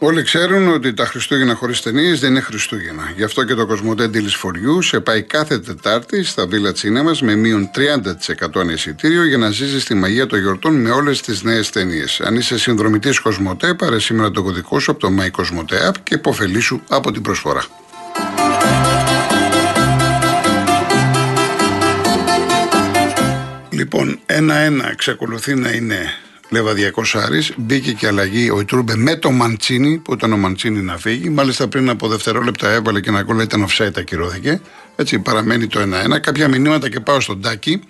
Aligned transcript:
Όλοι 0.00 0.22
ξέρουν 0.22 0.68
ότι 0.68 0.94
τα 0.94 1.06
Χριστούγεννα 1.06 1.54
χωρίς 1.54 1.80
ταινίες 1.80 2.20
δεν 2.20 2.30
είναι 2.30 2.40
Χριστούγεννα. 2.40 3.12
Γι' 3.16 3.24
αυτό 3.24 3.44
και 3.44 3.54
το 3.54 3.66
Κοσμοτέ 3.66 4.10
Deals 4.14 4.16
for 4.16 4.50
You 4.50 4.82
σε 4.82 5.00
πάει 5.00 5.22
κάθε 5.22 5.58
Τετάρτη 5.58 6.24
στα 6.24 6.48
Villa 6.50 6.72
Cinema 6.80 7.18
με 7.20 7.34
μείον 7.34 7.70
30% 7.74 8.60
ανεσιτήριο 8.60 9.24
για 9.24 9.38
να 9.38 9.50
ζήσεις 9.50 9.84
τη 9.84 9.94
μαγεία 9.94 10.26
των 10.26 10.38
γιορτών 10.38 10.80
με 10.80 10.90
όλες 10.90 11.20
τις 11.20 11.42
νέες 11.42 11.70
ταινίες. 11.70 12.20
Αν 12.20 12.36
είσαι 12.36 12.58
συνδρομητής 12.58 13.18
Κοσμοτέ, 13.20 13.74
πάρε 13.74 13.98
σήμερα 13.98 14.30
το 14.30 14.42
κωδικό 14.42 14.78
σου 14.78 14.90
από 14.90 15.00
το 15.00 15.08
My 15.18 15.40
Cosmote 15.40 15.88
App 15.88 15.94
και 16.02 16.14
υποφελήσου 16.14 16.80
από 16.88 17.12
την 17.12 17.22
προσφορά. 17.22 17.64
Λοιπόν, 23.70 24.20
ένα-ένα 24.26 24.90
εξακολουθεί 24.90 25.54
να 25.54 25.70
είναι 25.70 25.98
Λεβαδιακό 26.50 27.02
Άρης. 27.12 27.52
Μπήκε 27.56 27.92
και 27.92 28.06
αλλαγή 28.06 28.50
ο 28.50 28.60
Ιτούρμπε 28.60 28.96
με 28.96 29.16
το 29.16 29.30
Μαντσίνη, 29.30 29.98
που 29.98 30.12
ήταν 30.12 30.32
ο 30.32 30.36
Μαντσίνη 30.36 30.80
να 30.82 30.96
φύγει. 30.96 31.28
Μάλιστα 31.28 31.68
πριν 31.68 31.88
από 31.88 32.08
δευτερόλεπτα 32.08 32.70
έβαλε 32.70 33.00
και 33.00 33.08
ένα 33.08 33.22
γκολ, 33.22 33.42
ήταν 33.42 33.66
offside, 33.68 33.96
ακυρώθηκε. 33.96 34.60
Έτσι 34.96 35.18
παραμένει 35.18 35.66
το 35.66 35.80
1-1. 35.80 36.18
Κάποια 36.20 36.48
μηνύματα 36.48 36.88
και 36.88 37.00
πάω 37.00 37.20
στον 37.20 37.40
Τάκη. 37.42 37.80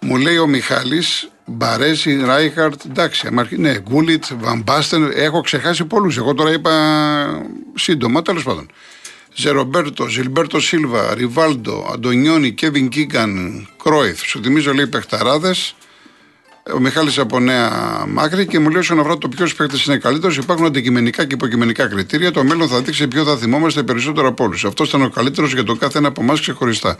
Μου 0.00 0.16
λέει 0.16 0.38
ο 0.38 0.46
Μιχάλης, 0.46 1.30
Μπαρέση, 1.44 2.22
Ράικαρντ, 2.24 2.80
εντάξει, 2.84 3.28
ναι, 3.56 3.78
Γκούλιτ, 3.78 4.24
Βαν 4.38 4.55
Μπάστεν, 4.55 5.00
έχω 5.16 5.40
ξεχάσει 5.40 5.84
πολλούς. 5.84 6.16
Εγώ 6.16 6.34
τώρα 6.34 6.52
είπα 6.52 6.72
σύντομα, 7.74 8.22
τέλος 8.22 8.42
πάντων. 8.42 8.70
Ζε 9.34 9.47
Ρομπέρτο, 9.47 10.06
Ζιλμπέρτο 10.08 10.60
Σίλβα, 10.60 11.14
Ριβάλντο, 11.14 11.90
Αντωνιόνι, 11.92 12.52
Κέβιν 12.52 12.88
Κίγκαν, 12.88 13.66
Κρόιφ. 13.82 14.22
Σου 14.22 14.40
θυμίζω 14.42 14.74
λέει 14.74 14.86
παιχταράδε. 14.86 15.54
Ο 16.70 16.78
Μιχάλης 16.80 17.18
από 17.18 17.40
Νέα 17.40 17.70
Μάκρη 18.08 18.46
και 18.46 18.58
μου 18.58 18.68
λέει 18.68 18.80
όσον 18.80 18.98
αφορά 18.98 19.18
το 19.18 19.28
ποιος 19.28 19.54
παίκτης 19.54 19.84
είναι 19.84 19.96
καλύτερος, 19.96 20.36
υπάρχουν 20.36 20.66
αντικειμενικά 20.66 21.24
και 21.24 21.34
υποκειμενικά 21.34 21.86
κριτήρια. 21.86 22.30
Το 22.30 22.44
μέλλον 22.44 22.68
θα 22.68 22.80
δείξει 22.82 23.08
ποιο 23.08 23.24
θα 23.24 23.36
θυμόμαστε 23.36 23.82
περισσότερο 23.82 24.28
από 24.28 24.44
όλους. 24.44 24.64
Αυτός 24.64 24.88
ήταν 24.88 25.02
ο 25.02 25.08
καλύτερος 25.08 25.52
για 25.52 25.64
τον 25.64 25.78
κάθε 25.78 25.98
ένα 25.98 26.08
από 26.08 26.22
εμάς 26.22 26.40
ξεχωριστά. 26.40 26.96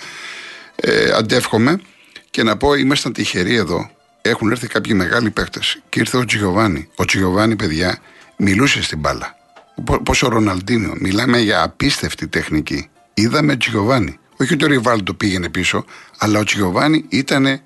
Ε, 0.76 1.10
αντεύχομαι 1.10 1.80
και 2.30 2.42
να 2.42 2.56
πω, 2.56 2.74
ήμασταν 2.74 3.12
τυχεροί 3.12 3.54
εδώ. 3.54 3.90
Έχουν 4.22 4.50
έρθει 4.50 4.66
κάποιοι 4.66 4.92
μεγάλοι 4.96 5.30
παίκτες 5.30 5.82
και 5.88 6.00
ήρθε 6.00 6.16
ο 6.16 6.24
Τζιοβάνι. 6.24 6.88
Ο 6.96 7.04
Τζιοβάνι, 7.04 7.56
παιδιά, 7.56 7.98
μιλούσε 8.36 8.82
στην 8.82 8.98
μπάλα. 8.98 9.36
Πώ 9.84 10.14
ο 10.22 10.28
Ροναλντίνο. 10.28 10.92
Μιλάμε 10.98 11.38
για 11.38 11.62
απίστευτη 11.62 12.28
τεχνική. 12.28 12.88
Είδαμε 13.14 13.56
Τζιοβάνι. 13.56 14.18
Όχι 14.36 14.54
ότι 14.54 14.64
ο 14.64 14.66
Ριβάλτο 14.66 15.14
πήγαινε 15.14 15.48
πίσω, 15.48 15.84
αλλά 16.18 16.38
ο 16.38 16.44
Τζιοβάνι 16.44 17.04
ήταν 17.08 17.60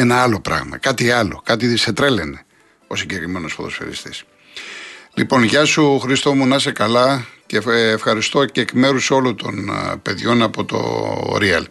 ένα 0.00 0.22
άλλο 0.22 0.40
πράγμα. 0.40 0.78
Κάτι 0.78 1.10
άλλο. 1.10 1.42
Κάτι 1.44 1.76
σε 1.76 1.92
τρέλαινε 1.92 2.44
ο 2.86 2.96
συγκεκριμένος 2.96 3.54
ποδοσφαιριστής. 3.54 4.24
Λοιπόν, 5.14 5.42
γεια 5.42 5.64
σου 5.64 5.98
Χριστό 5.98 6.34
μου, 6.34 6.46
να 6.46 6.56
είσαι 6.56 6.72
καλά 6.72 7.26
και 7.46 7.60
ευχαριστώ 7.70 8.44
και 8.44 8.60
εκ 8.60 8.72
μέρους 8.72 9.10
όλων 9.10 9.36
των 9.36 9.70
παιδιών 10.02 10.42
από 10.42 10.64
το 10.64 10.78
Real. 11.40 11.64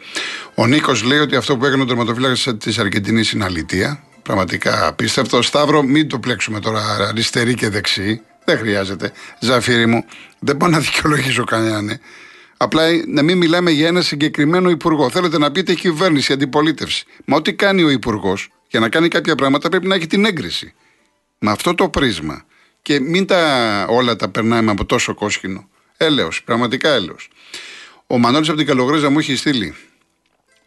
Ο 0.56 0.68
Νίκος 0.68 1.04
λέει 1.04 1.20
ότι 1.20 1.36
αυτό 1.36 1.58
που 1.58 1.66
έκανε 1.66 1.82
ο 1.82 1.86
τερματοφύλακας 1.86 2.48
της 2.58 2.80
Αργεντινής 2.80 3.32
είναι 3.32 3.44
αλήθεια. 3.44 4.04
Πραγματικά 4.24 4.88
απίστευτο. 4.88 5.42
Σταύρο, 5.42 5.84
μην 5.84 6.08
το 6.08 6.20
πλέξουμε 6.20 6.60
τώρα 6.60 6.82
αριστερή 7.10 7.54
και 7.54 7.70
δεξί. 7.70 8.22
Δεν 8.46 8.58
χρειάζεται. 8.58 9.12
Ζαφύρι 9.40 9.86
μου, 9.86 10.06
δεν 10.40 10.58
πάω 10.58 10.70
να 10.70 10.80
δικαιολογήσω 10.80 11.44
κανέναν. 11.44 11.90
Ε. 11.90 12.00
Απλά 12.62 12.84
να 13.08 13.24
μην 13.24 13.38
μιλάμε 13.38 13.72
για 13.72 13.88
ένα 13.88 14.02
συγκεκριμένο 14.02 14.70
υπουργό. 14.70 15.10
Θέλετε 15.10 15.38
να 15.38 15.52
πείτε 15.52 15.74
κυβέρνηση, 15.74 16.34
αντιπολίτευση. 16.34 17.06
Μα 17.26 17.36
ό,τι 17.36 17.54
κάνει 17.54 17.84
ο 17.84 17.90
υπουργός 17.90 18.50
για 18.68 18.80
να 18.80 18.90
κάνει 18.90 19.08
κάποια 19.08 19.36
πράγματα 19.36 19.70
πρέπει 19.70 19.88
να 19.88 19.96
έχει 19.96 20.08
την 20.08 20.26
έγκριση. 20.26 20.74
Με 21.40 21.52
αυτό 21.52 21.76
το 21.76 21.90
πρίσμα. 21.90 22.46
Και 22.82 23.00
μην 23.00 23.26
τα 23.26 23.86
όλα 23.90 24.16
τα 24.16 24.30
περνάμε 24.30 24.72
από 24.72 24.86
τόσο 24.86 25.14
κόσκινο. 25.14 25.70
Έλεος, 25.98 26.44
πραγματικά 26.44 26.90
έλεος. 26.90 27.30
Ο 28.08 28.18
Μανώλης 28.18 28.48
από 28.48 28.58
την 28.58 28.68
Καλογρέζα 28.68 29.10
μου 29.10 29.20
έχει 29.20 29.36
στείλει 29.36 29.76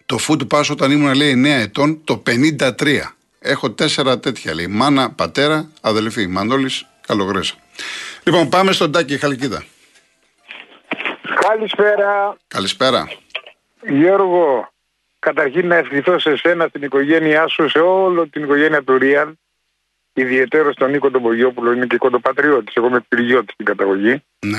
το 0.06 0.18
food 0.28 0.46
pass 0.48 0.64
όταν 0.70 0.90
ήμουν 0.90 1.14
λέει 1.14 1.32
9 1.32 1.44
ετών 1.44 2.04
το 2.04 2.22
53. 2.26 3.14
Έχω 3.38 3.70
τέσσερα 3.70 4.18
τέτοια 4.18 4.54
λέει. 4.54 4.66
Μάνα, 4.66 5.10
πατέρα, 5.10 5.70
αδελφή. 5.80 6.26
Μανώλης, 6.26 6.86
Καλογρέζα. 7.06 7.54
Λοιπόν, 8.22 8.48
πάμε 8.48 8.72
στον 8.72 8.92
Τάκη 8.92 9.18
Χαλκίδα. 9.18 9.64
Καλησπέρα. 11.48 12.36
Καλησπέρα. 12.48 13.08
Γιώργο, 13.88 14.72
καταρχήν 15.18 15.66
να 15.66 15.74
ευχηθώ 15.74 16.18
σε 16.18 16.36
σένα, 16.36 16.66
στην 16.68 16.82
οικογένειά 16.82 17.48
σου, 17.48 17.68
σε 17.68 17.78
όλη 17.78 18.28
την 18.28 18.42
οικογένεια 18.42 18.82
του 18.82 18.98
Ρίαν, 18.98 19.38
ιδιαίτερο 20.12 20.72
στον 20.72 20.90
Νίκο 20.90 21.10
τον 21.10 21.22
Πογιόπουλο, 21.22 21.72
είναι 21.72 21.86
και 21.86 21.96
κοντοπατριώτης, 21.96 22.74
εγώ 22.74 22.86
είμαι 22.86 23.00
πυργιώτης 23.08 23.54
στην 23.54 23.64
καταγωγή. 23.64 24.22
Ναι. 24.46 24.58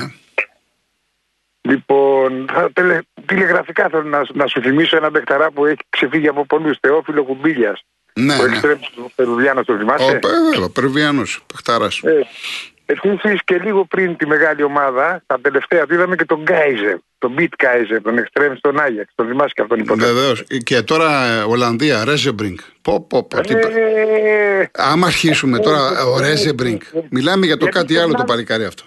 Λοιπόν, 1.60 2.50
τελε, 2.72 2.98
τηλεγραφικά 3.26 3.88
θέλω 3.88 4.02
να, 4.02 4.22
να 4.32 4.46
σου 4.46 4.60
θυμίσω 4.60 4.96
ένα 4.96 5.10
παιχταρά 5.10 5.50
που 5.50 5.66
έχει 5.66 5.80
ξεφύγει 5.88 6.28
από 6.28 6.46
πολλούς, 6.46 6.78
Θεόφιλο 6.80 7.24
Κουμπίλιας. 7.24 7.84
Ναι, 8.14 8.34
ο 8.34 8.46
ναι. 8.46 8.58
ο 9.04 9.10
Περουβιάνος 9.14 9.66
το 9.66 9.76
θυμάσαι; 9.76 10.20
Ο, 10.58 10.62
ο 10.64 10.70
Περουβιάνος, 10.70 11.44
παιχταράς. 11.46 11.98
Ε, 11.98 12.26
Επίση 12.86 13.38
και 13.44 13.58
λίγο 13.58 13.84
πριν 13.84 14.16
τη 14.16 14.26
μεγάλη 14.26 14.62
ομάδα, 14.62 15.22
τα 15.26 15.40
τελευταία 15.40 15.86
του 15.86 15.94
είδαμε 15.94 16.16
και 16.16 16.24
τον 16.24 16.42
Γκάιζερ, 16.42 16.96
τον 17.18 17.32
Μπιτ 17.32 17.52
Γκάιζερ, 17.62 18.02
τον 18.02 18.18
Εκστρέμ 18.18 18.54
στον 18.56 18.80
Άγιαξ. 18.80 19.12
Τον 19.14 19.26
θυμάσαι 19.28 19.52
και 19.54 19.62
αυτόν 19.62 19.78
υποτίθεται. 19.78 20.12
Βεβαίως. 20.12 20.44
Και 20.64 20.82
τώρα 20.82 21.24
ε, 21.24 21.42
Ολλανδία, 21.42 22.04
Ρέζεμπρινγκ. 22.04 22.58
Πω, 22.82 23.00
πω, 23.08 23.22
πω. 23.26 23.40
τι 23.40 23.54
πα- 23.54 23.68
Ε, 23.78 24.70
Άμα 24.72 25.06
αρχίσουμε 25.06 25.58
τώρα, 25.58 26.04
ο 26.04 26.20
Ρέζεμπρινγκ. 26.20 26.80
Μιλάμε 27.10 27.46
για 27.46 27.56
το 27.56 27.64
Γιατί 27.64 27.78
κάτι 27.78 27.98
άλλο 27.98 28.12
το 28.12 28.18
να- 28.18 28.24
παλικάρι 28.24 28.64
αυτό. 28.64 28.82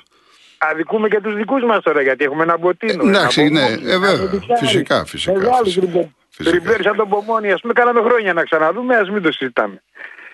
αδικούμε 0.57 1.07
και 1.07 1.19
τους 1.23 1.35
δικούς 1.35 1.63
μας 1.63 1.83
τώρα, 1.83 2.01
γιατί 2.01 2.23
έχουμε 2.23 2.43
ένα 2.43 2.57
μποτίνο. 2.57 3.03
Ε, 3.05 3.07
εντάξει, 3.09 3.41
ένα 3.41 3.49
ναι, 3.59 3.65
Μπομόνι, 3.65 3.89
ε, 3.89 3.93
ένα 3.93 3.99
βέβαια. 4.07 4.25
Μποτιτσάρι. 4.25 4.59
Φυσικά, 4.65 5.05
φυσικά, 5.05 5.33
Μεγάλο 5.33 5.55
φυσικά. 5.63 5.81
τριμπλέρ. 5.85 6.03
Φυσικά. 6.29 6.55
Τριμπλέρ 6.57 6.81
σαν 6.81 6.95
τον 6.95 7.09
Πομόνι, 7.09 7.51
ας 7.51 7.61
πούμε, 7.61 7.73
κάναμε 7.73 8.01
χρόνια 8.01 8.33
να 8.33 8.43
ξαναδούμε, 8.43 8.95
ας 8.95 9.09
μην 9.09 9.21
το 9.21 9.31
συζητάμε. 9.31 9.81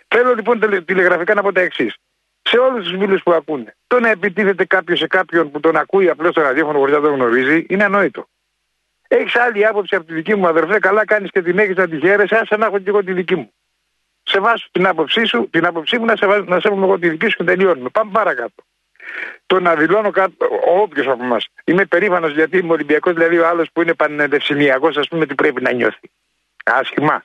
Θέλω 0.07 0.33
λοιπόν 0.33 0.59
τελε- 0.59 0.85
τηλεγραφικά 0.85 1.33
να 1.33 1.41
πω 1.41 1.51
τα 1.51 1.61
εξής. 1.61 1.95
Σε 2.43 2.57
όλους 2.57 2.87
τους 2.87 2.97
φίλους 2.99 3.23
που 3.23 3.33
ακούνε, 3.33 3.75
το 3.87 3.99
να 3.99 4.09
επιτίθεται 4.09 4.65
κάποιος 4.65 4.99
σε 4.99 5.07
κάποιον 5.07 5.51
που 5.51 5.59
τον 5.59 5.75
ακούει 5.75 6.09
απλώς 6.09 6.31
στο 6.31 6.41
ραδιόφωνο 6.41 6.77
χωρίς 6.77 6.95
να 6.95 7.01
τον 7.01 7.13
γνωρίζει 7.13 7.65
είναι 7.69 7.83
ανόητο. 7.83 8.27
Έχεις 9.07 9.35
άλλη 9.35 9.65
άποψη 9.65 9.95
από 9.95 10.05
τη 10.05 10.13
δική 10.13 10.35
μου 10.35 10.47
αδερφέ, 10.47 10.79
καλά 10.79 11.05
κάνεις 11.05 11.31
και 11.31 11.41
την 11.41 11.57
έχεις 11.57 11.75
να 11.75 11.87
τη 11.87 11.99
χαίρεσαι, 11.99 12.35
άσε 12.35 12.55
να 12.55 12.65
έχω 12.65 12.79
και 12.79 12.89
εγώ 12.89 13.03
τη 13.03 13.13
δική 13.13 13.35
μου. 13.35 13.53
Σε 14.23 14.39
βάσω 14.39 14.67
την 14.71 14.87
άποψή 14.87 15.25
σου, 15.25 15.49
την 15.49 15.65
άποψή 15.65 15.97
μου 15.97 16.05
να, 16.05 16.15
σε, 16.15 16.25
να 16.25 16.59
σέβομαι 16.59 16.85
εγώ 16.85 16.99
τη 16.99 17.09
δική 17.09 17.29
σου 17.29 17.37
και 17.37 17.43
τελειώνουμε. 17.43 17.89
Πάμε 17.89 18.11
παρακάτω. 18.11 18.63
Το 19.45 19.59
να 19.59 19.75
δηλώνω 19.75 20.11
κάτω, 20.11 20.47
όποιος 20.81 21.07
από 21.07 21.23
εμάς. 21.23 21.47
Είμαι 21.63 21.85
περήφανος 21.85 22.33
γιατί 22.33 22.57
είμαι 22.57 22.71
Ολυμπιακός, 22.71 23.13
δηλαδή 23.13 23.37
ο 23.37 23.47
άλλος 23.47 23.69
που 23.73 23.81
είναι 23.81 23.93
πανεδευσυνιακό, 23.93 24.87
ας 24.87 25.07
πούμε, 25.07 25.25
τι 25.25 25.35
πρέπει 25.35 25.61
να 25.61 25.71
νιώθει. 25.71 26.11
Άσχημα. 26.63 27.23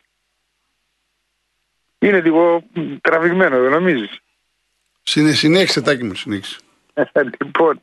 Είναι 1.98 2.20
λίγο 2.20 2.62
μ, 2.72 2.96
τραβηγμένο, 3.00 3.60
δεν 3.60 3.70
νομίζεις; 3.70 4.20
Συνέ- 5.10 5.34
Συνέχισε, 5.34 5.80
τάκι 5.82 6.04
μου, 6.04 6.14
συνέχισε. 6.14 6.56
λοιπόν, 7.44 7.78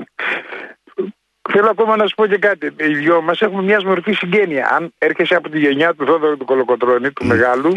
θέλω 1.52 1.70
ακόμα 1.70 1.96
να 1.96 2.08
σου 2.08 2.16
πω 2.16 2.26
και 2.28 2.38
κάτι. 2.38 2.66
Οι 2.78 2.94
δυο 2.96 3.22
μας 3.22 3.42
έχουμε 3.42 3.62
μια 3.64 3.82
μορφή 3.86 4.14
συγγένεια. 4.14 4.70
Αν 4.72 4.94
έρχεσαι 4.98 5.36
από 5.36 5.50
τη 5.50 5.60
γενιά 5.60 5.94
του 5.94 6.06
Θόδωρου 6.06 6.38
του 6.38 6.46
Κολοκοτρώνη, 6.46 7.12
του 7.12 7.26
Μεγάλου, 7.26 7.74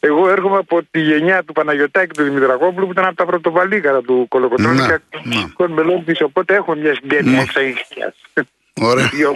εγώ 0.00 0.28
έρχομαι 0.28 0.56
από 0.56 0.82
τη 0.90 1.00
γενιά 1.00 1.42
του 1.44 1.52
Παναγιωτάκη 1.52 2.14
του 2.14 2.22
Δημητρακόπουλου 2.24 2.86
που 2.86 2.92
ήταν 2.92 3.04
από 3.04 3.16
τα 3.16 3.24
πρωτοβαλίκαρα 3.24 4.00
του 4.00 4.26
Κολοκοτρώνη 4.28 4.80
Ναι, 4.80 4.86
και 4.86 5.18
ναι. 5.24 5.44
των 5.56 5.72
μελών 5.72 6.04
της. 6.04 6.20
Οπότε 6.20 6.54
έχω 6.54 6.74
μια 6.74 6.94
συγγένεια 6.94 7.40
εξαγγελία. 7.40 8.14
Ωραία. 8.80 9.08
Δυο. 9.08 9.34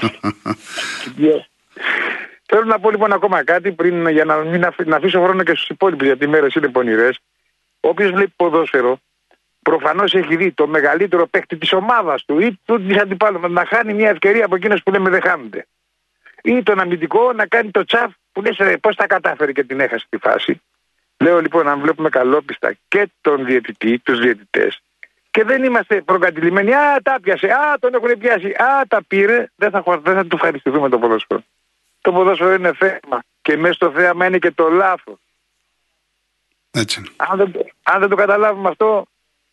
Δυο. 1.16 1.46
Θέλω 2.46 2.64
να 2.64 2.78
πω 2.80 2.90
λοιπόν 2.90 3.12
ακόμα 3.12 3.44
κάτι 3.44 3.72
πριν 3.72 4.08
για 4.08 4.24
να 4.24 4.36
μην 4.36 4.64
αφ- 4.64 4.86
να 4.86 4.96
αφήσω 4.96 5.22
χρόνο 5.22 5.42
και 5.42 5.52
στους 5.54 5.68
υπόλοιπους 5.68 6.06
γιατί 6.06 6.24
οι 6.24 6.28
μέρες 6.28 6.54
είναι 6.54 6.68
πονηρές. 6.68 7.18
Όποιος 7.80 8.10
βλέπει 8.10 8.32
ποδόσφαιρο, 8.36 8.98
προφανώς 9.62 10.14
έχει 10.14 10.36
δει 10.36 10.52
το 10.52 10.66
μεγαλύτερο 10.66 11.26
παίκτη 11.26 11.56
της 11.56 11.72
ομάδας 11.72 12.24
του 12.24 12.38
ή 12.40 12.58
του 12.64 12.82
της 12.86 12.98
αντιπάλου 12.98 13.48
να 13.52 13.64
χάνει 13.66 13.94
μια 13.94 14.10
ευκαιρία 14.10 14.44
από 14.44 14.54
εκείνες 14.56 14.82
που 14.82 14.90
λέμε 14.90 15.10
δεν 15.10 15.22
χάνονται. 15.22 15.66
Ή 16.42 16.62
τον 16.62 16.80
αμυντικό 16.80 17.32
να 17.32 17.46
κάνει 17.46 17.70
το 17.70 17.84
τσαφ 17.84 18.12
που 18.32 18.42
λες 18.42 18.78
πώς 18.80 18.96
τα 18.96 19.06
κατάφερε 19.06 19.52
και 19.52 19.64
την 19.64 19.80
έχασε 19.80 20.06
τη 20.08 20.16
φάση. 20.18 20.60
Λέω 21.20 21.40
λοιπόν, 21.40 21.68
αν 21.68 21.80
βλέπουμε 21.80 22.08
καλόπιστα 22.08 22.74
και 22.88 23.08
τον 23.20 23.44
διαιτητή, 23.44 23.98
τους 23.98 24.18
διαιτητές, 24.18 24.82
και 25.30 25.44
δεν 25.44 25.64
είμαστε 25.64 26.00
προκατηλημένοι, 26.02 26.74
Α, 26.74 27.00
τα 27.02 27.18
πιάσε, 27.22 27.46
Α, 27.46 27.78
τον 27.78 27.94
έχουν 27.94 28.18
πιάσει, 28.18 28.46
Α, 28.48 28.86
τα 28.88 29.02
πήρε, 29.08 29.46
δεν 29.56 29.70
θα, 29.70 29.80
χω- 29.82 30.00
δεν 30.00 30.14
θα 30.14 30.22
του 30.26 30.34
ευχαριστηθούμε 30.36 30.88
το 30.88 30.98
ποδόσφαιρο. 30.98 31.42
Το 32.00 32.12
ποδόσφαιρο 32.12 32.52
είναι 32.52 32.72
θέμα 32.72 33.22
και 33.42 33.56
μέσα 33.56 33.72
στο 33.74 33.90
θέαμα 33.90 34.26
είναι 34.26 34.38
και 34.38 34.50
το 34.50 34.68
λάθος. 34.68 35.18
Έτσι 36.70 37.00
είναι. 37.00 37.08
Αν 37.16 37.36
δεν, 37.38 37.52
το- 37.52 37.66
αν 37.82 38.00
δεν 38.00 38.08
το 38.08 38.16
καταλάβουμε 38.16 38.68
αυτό, 38.68 39.06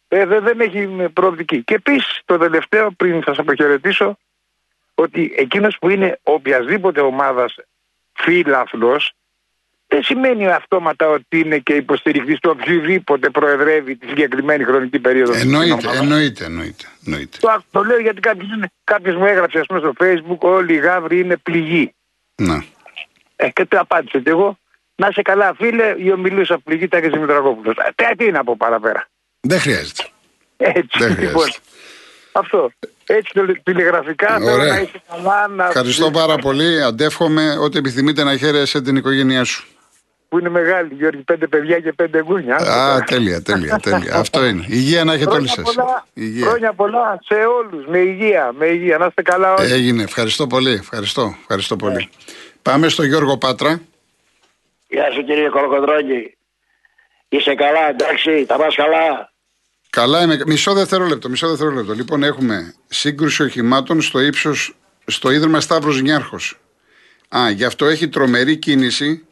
ε, 0.07 0.25
δεν, 0.25 0.43
δεν 0.43 0.59
έχει 0.59 0.87
προοπτική. 1.13 1.63
Και 1.63 1.73
επίσης 1.73 2.21
το 2.25 2.37
τελευταίο, 2.37 2.91
πριν 2.91 3.23
σας 3.25 3.37
αποχαιρετήσω, 3.37 4.17
ότι 4.95 5.33
εκείνος 5.37 5.77
που 5.79 5.89
είναι 5.89 6.19
οποιασδήποτε 6.23 7.01
ομάδας 7.01 7.55
φίλαθλο, 8.13 9.01
δεν 9.87 10.03
σημαίνει 10.03 10.47
αυτόματα 10.47 11.07
ότι 11.07 11.39
είναι 11.39 11.57
και 11.57 11.73
υποστηρικτής 11.73 12.39
του 12.39 12.55
οποιοδήποτε 12.59 13.29
προεδρεύει 13.29 13.95
τη 13.95 14.07
συγκεκριμένη 14.07 14.63
χρονική 14.63 14.99
περίοδο. 14.99 15.33
Εννοείται, 15.33 15.97
εννοείται, 15.97 16.45
εννοείται. 16.45 16.85
εννοείται. 17.05 17.37
Το, 17.39 17.63
το 17.71 17.83
λέω 17.83 17.99
γιατί 17.99 18.19
κάποιος 18.83 19.15
μου 19.15 19.25
έγραψε 19.25 19.59
ας 19.59 19.65
πούμε, 19.65 19.79
στο 19.79 19.93
facebook 19.99 20.37
όλοι 20.39 20.73
οι 20.73 20.77
γάβροι 20.77 21.19
είναι 21.19 21.37
πληγοί. 21.37 21.93
Να. 22.35 22.63
Ε, 23.35 23.49
και 23.49 23.65
το 23.65 23.79
απάντησε 23.79 24.19
και 24.19 24.29
εγώ. 24.29 24.57
Να 24.95 25.11
σε 25.11 25.21
καλά, 25.21 25.53
φίλε, 25.53 25.95
η 25.97 26.11
ομιλούσα 26.11 26.59
πληγή 26.59 26.87
τα 26.87 27.01
και 27.01 27.09
Δημητρακόπουλος. 27.09 27.75
Ε, 27.95 28.15
τι 28.15 28.31
να 28.31 28.43
πω 28.43 28.55
παραπέρα. 28.57 29.07
Δεν 29.47 29.59
χρειάζεται. 29.59 30.03
Έτσι, 30.57 30.97
Δεν 30.99 31.09
λοιπόν. 31.09 31.23
χρειάζεται. 31.23 31.59
Αυτό. 32.31 32.71
Έτσι 33.05 33.31
τηλεγραφικά 33.63 34.37
θέλω 34.39 34.57
να 34.57 34.79
είσαι 34.79 35.01
καλά. 35.07 35.47
Να... 35.47 35.65
Ευχαριστώ 35.65 36.11
πάρα 36.11 36.35
πολύ. 36.35 36.81
Αντεύχομαι 36.81 37.57
ότι 37.61 37.77
επιθυμείτε 37.77 38.23
να 38.23 38.37
χαίρεσαι 38.37 38.81
την 38.81 38.95
οικογένειά 38.95 39.43
σου. 39.43 39.67
Που 40.29 40.39
είναι 40.39 40.49
μεγάλη, 40.49 40.93
Γιώργη, 40.93 41.21
πέντε 41.21 41.47
παιδιά 41.47 41.79
και 41.79 41.93
πέντε 41.93 42.23
γκούνια. 42.23 42.55
Α, 42.55 43.03
τέλεια, 43.03 43.41
τέλεια, 43.41 43.79
τέλεια. 43.81 44.15
Αυτό 44.15 44.45
είναι. 44.45 44.65
Υγεία 44.67 45.03
να 45.03 45.13
έχετε 45.13 45.31
όλοι 45.31 45.47
σας. 45.47 45.75
Χρόνια 46.41 46.73
πολλά 46.73 47.19
σε 47.25 47.33
όλους. 47.33 47.85
Με 47.87 47.97
υγεία, 47.97 48.51
με 48.57 48.65
υγεία. 48.65 48.97
Να 48.97 49.05
είστε 49.05 49.21
καλά 49.21 49.53
όλοι. 49.53 49.71
Έγινε. 49.71 50.03
Ευχαριστώ 50.03 50.47
πολύ. 50.47 50.71
Ευχαριστώ, 50.71 51.35
ευχαριστώ 51.41 51.75
πολύ. 51.75 52.09
Πάμε 52.61 52.87
στο 52.87 53.03
Γιώργο 53.03 53.37
Πάτρα. 53.37 53.81
Γεια 54.87 55.11
σου 55.11 55.23
κύριε 55.23 55.49
Κολοκοντρόνη. 55.49 56.37
Είσαι 57.29 57.55
καλά, 57.55 57.89
εντάξει, 57.89 58.45
τα 58.45 58.55
πας 58.55 58.75
καλά. 58.75 59.33
Καλά 59.95 60.21
είμαι. 60.21 60.39
Μισό 60.45 60.73
δευτερόλεπτο, 60.73 61.29
μισό 61.29 61.47
δευτερόλεπτο. 61.47 61.93
Λοιπόν, 61.93 62.23
έχουμε 62.23 62.73
σύγκρουση 62.87 63.43
οχημάτων 63.43 64.01
στο 64.01 64.19
ύψος, 64.19 64.75
στο 65.05 65.31
ίδρυμα 65.31 65.59
Σταύρος 65.59 66.01
Νιάρχος. 66.01 66.59
Α, 67.37 67.49
γι' 67.49 67.63
αυτό 67.63 67.85
έχει 67.85 68.07
τρομερή 68.07 68.57
κίνηση 68.57 69.25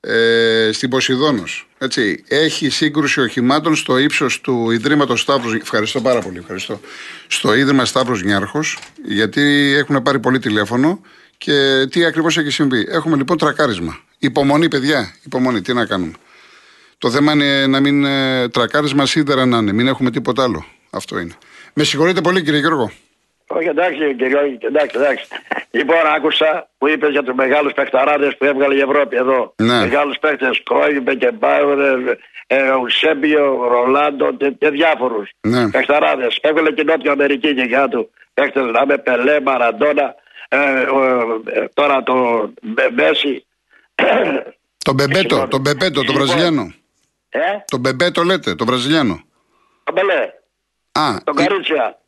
ε, 0.00 0.70
στην 0.72 0.90
Ποσειδόνος. 0.90 1.68
Έτσι. 1.78 2.24
Έχει 2.28 2.68
σύγκρουση 2.68 3.20
οχημάτων 3.20 3.76
στο 3.76 3.98
ύψος 3.98 4.40
του 4.40 4.70
Ιδρύματος 4.70 5.20
Σταύρος. 5.20 5.54
Ευχαριστώ 5.54 6.00
πάρα 6.00 6.20
πολύ. 6.20 6.38
Ευχαριστώ. 6.38 6.80
Στο 7.26 7.54
ίδρυμα 7.54 7.84
Σταύρος 7.84 8.22
Νιάρχος, 8.22 8.78
γιατί 9.04 9.74
έχουν 9.78 10.02
πάρει 10.02 10.18
πολύ 10.20 10.38
τηλέφωνο 10.38 11.00
και 11.38 11.86
τι 11.90 12.04
ακριβώς 12.04 12.38
έχει 12.38 12.50
συμβεί. 12.50 12.86
Έχουμε 12.88 13.16
λοιπόν 13.16 13.38
τρακάρισμα. 13.38 14.00
Υπομονή, 14.18 14.68
παιδιά. 14.68 15.14
Υπομονή. 15.24 15.60
Τι 15.60 15.72
να 15.72 15.86
κάνουμε. 15.86 16.12
Το 16.98 17.10
θέμα 17.10 17.32
είναι 17.32 17.66
να 17.66 17.80
μην 17.80 18.04
ε, 18.04 18.48
τρακάρισμα 18.48 19.06
σίδερα 19.06 19.46
να 19.46 19.56
είναι. 19.58 19.72
Μην 19.72 19.86
έχουμε 19.86 20.10
τίποτα 20.10 20.42
άλλο. 20.42 20.64
Αυτό 20.90 21.18
είναι. 21.18 21.34
Με 21.74 21.84
συγχωρείτε 21.84 22.20
πολύ, 22.20 22.42
κύριε 22.42 22.60
Γιώργο. 22.60 22.90
Όχι, 23.48 23.68
εντάξει, 23.68 24.14
κύριε, 24.18 24.38
εντάξει, 24.60 24.96
εντάξει. 24.98 25.26
Λοιπόν, 25.70 25.96
άκουσα 26.16 26.68
που 26.78 26.88
είπες 26.88 27.10
για 27.10 27.22
τους 27.22 27.34
μεγάλους 27.34 27.72
παιχταράδες 27.72 28.36
που 28.36 28.44
έβγαλε 28.44 28.74
η 28.74 28.80
Ευρώπη 28.80 29.16
εδώ. 29.16 29.54
Ναι. 29.62 29.78
Μεγάλους 29.80 30.18
παίχτες, 30.18 30.62
Κρόιφ, 30.64 31.14
Μπεκενμπάουερ, 31.14 31.78
ε, 32.46 32.72
Ουσέμπιο, 32.82 33.66
Ρονάλντο 33.68 34.32
και, 34.36 34.50
και 34.58 34.68
διάφορους 34.70 35.30
Ναι. 35.40 35.70
παιχταράδες. 35.70 36.38
Έβγαλε 36.40 36.70
και 36.72 36.82
Νότια 36.82 37.12
Αμερική 37.12 37.54
και 37.54 37.66
κάτω. 37.66 38.08
Παίχτες 38.34 38.64
να 38.72 38.86
με 38.86 38.98
Πελέ, 38.98 39.40
Μαραντόνα, 39.40 40.14
ε, 40.48 40.56
ε, 40.58 41.64
τώρα 41.74 42.02
το 42.02 42.14
Μπε- 42.62 42.90
Μέσι. 42.92 43.46
Τον 44.84 44.94
Μπεμπέτο, 44.94 45.46
τον 45.50 45.60
Μπεμπέτο, 45.60 45.94
τον 46.04 46.04
Λοιπόν. 46.04 46.26
Βραζιλιάνο. 46.26 46.72
Ε, 47.36 47.64
Τον 47.66 47.80
Μπεμπέτο 47.80 48.22
λέτε, 48.22 48.54
τον 48.54 48.66
Βραζιλιάνο. 48.66 49.20
το 49.84 49.92
Πελέ, 49.92 50.30
Α, 50.92 51.16
τον 51.24 51.38
ε, 51.38 51.42
Καρίτσια. 51.46 51.98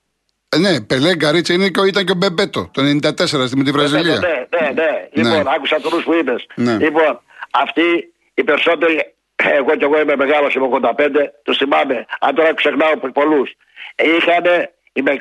ε, 0.48 0.58
ναι, 0.58 0.80
Πελέ 0.80 1.14
Γκαρίτσα 1.16 1.52
είναι 1.52 1.68
και, 1.68 1.80
ο- 1.80 1.84
ήταν 1.84 2.04
και 2.04 2.12
ο 2.12 2.14
Μπεμπέτο 2.14 2.68
το 2.72 2.82
94 2.82 3.46
στη- 3.46 3.56
με 3.56 3.64
τη 3.64 3.70
Βραζιλία. 3.70 4.18
Ναι, 4.18 4.60
ναι, 4.60 4.70
ναι. 4.70 5.08
Λοιπόν, 5.12 5.48
άκουσα 5.54 5.76
του 5.80 6.02
που 6.04 6.14
είπες. 6.14 6.46
Ναι. 6.54 6.76
Λοιπόν, 6.76 7.20
αυτοί 7.50 8.12
οι 8.34 8.44
περισσότεροι, 8.44 9.14
εγώ 9.36 9.76
κι 9.76 9.84
εγώ 9.84 10.00
είμαι 10.00 10.16
μεγάλος, 10.16 10.54
είμαι 10.54 10.64
85, 10.66 11.32
τους 11.42 11.56
θυμάμαι. 11.56 12.06
Αν 12.20 12.34
τώρα 12.34 12.54
ξεχνάω 12.54 12.96
πολλούς. 13.12 13.50
Είχαν, 13.96 14.44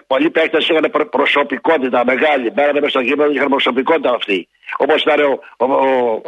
πολλοί 0.07 0.29
παίκτες 0.29 0.67
είχαν 0.69 0.89
προ- 0.91 1.09
προσωπικότητα 1.09 2.05
μεγάλη. 2.05 2.49
Μπαίνανε 2.51 2.79
μέσα 2.79 2.89
στο 2.89 2.99
γήπεδο 2.99 3.29
και 3.31 3.37
είχαν 3.37 3.47
προσωπικότητα 3.49 4.11
αυτοί. 4.11 4.47
Όπως 4.77 5.01
ήταν 5.01 5.19
ο, 5.21 5.39
ο, 5.57 5.65
ο, 5.65 6.21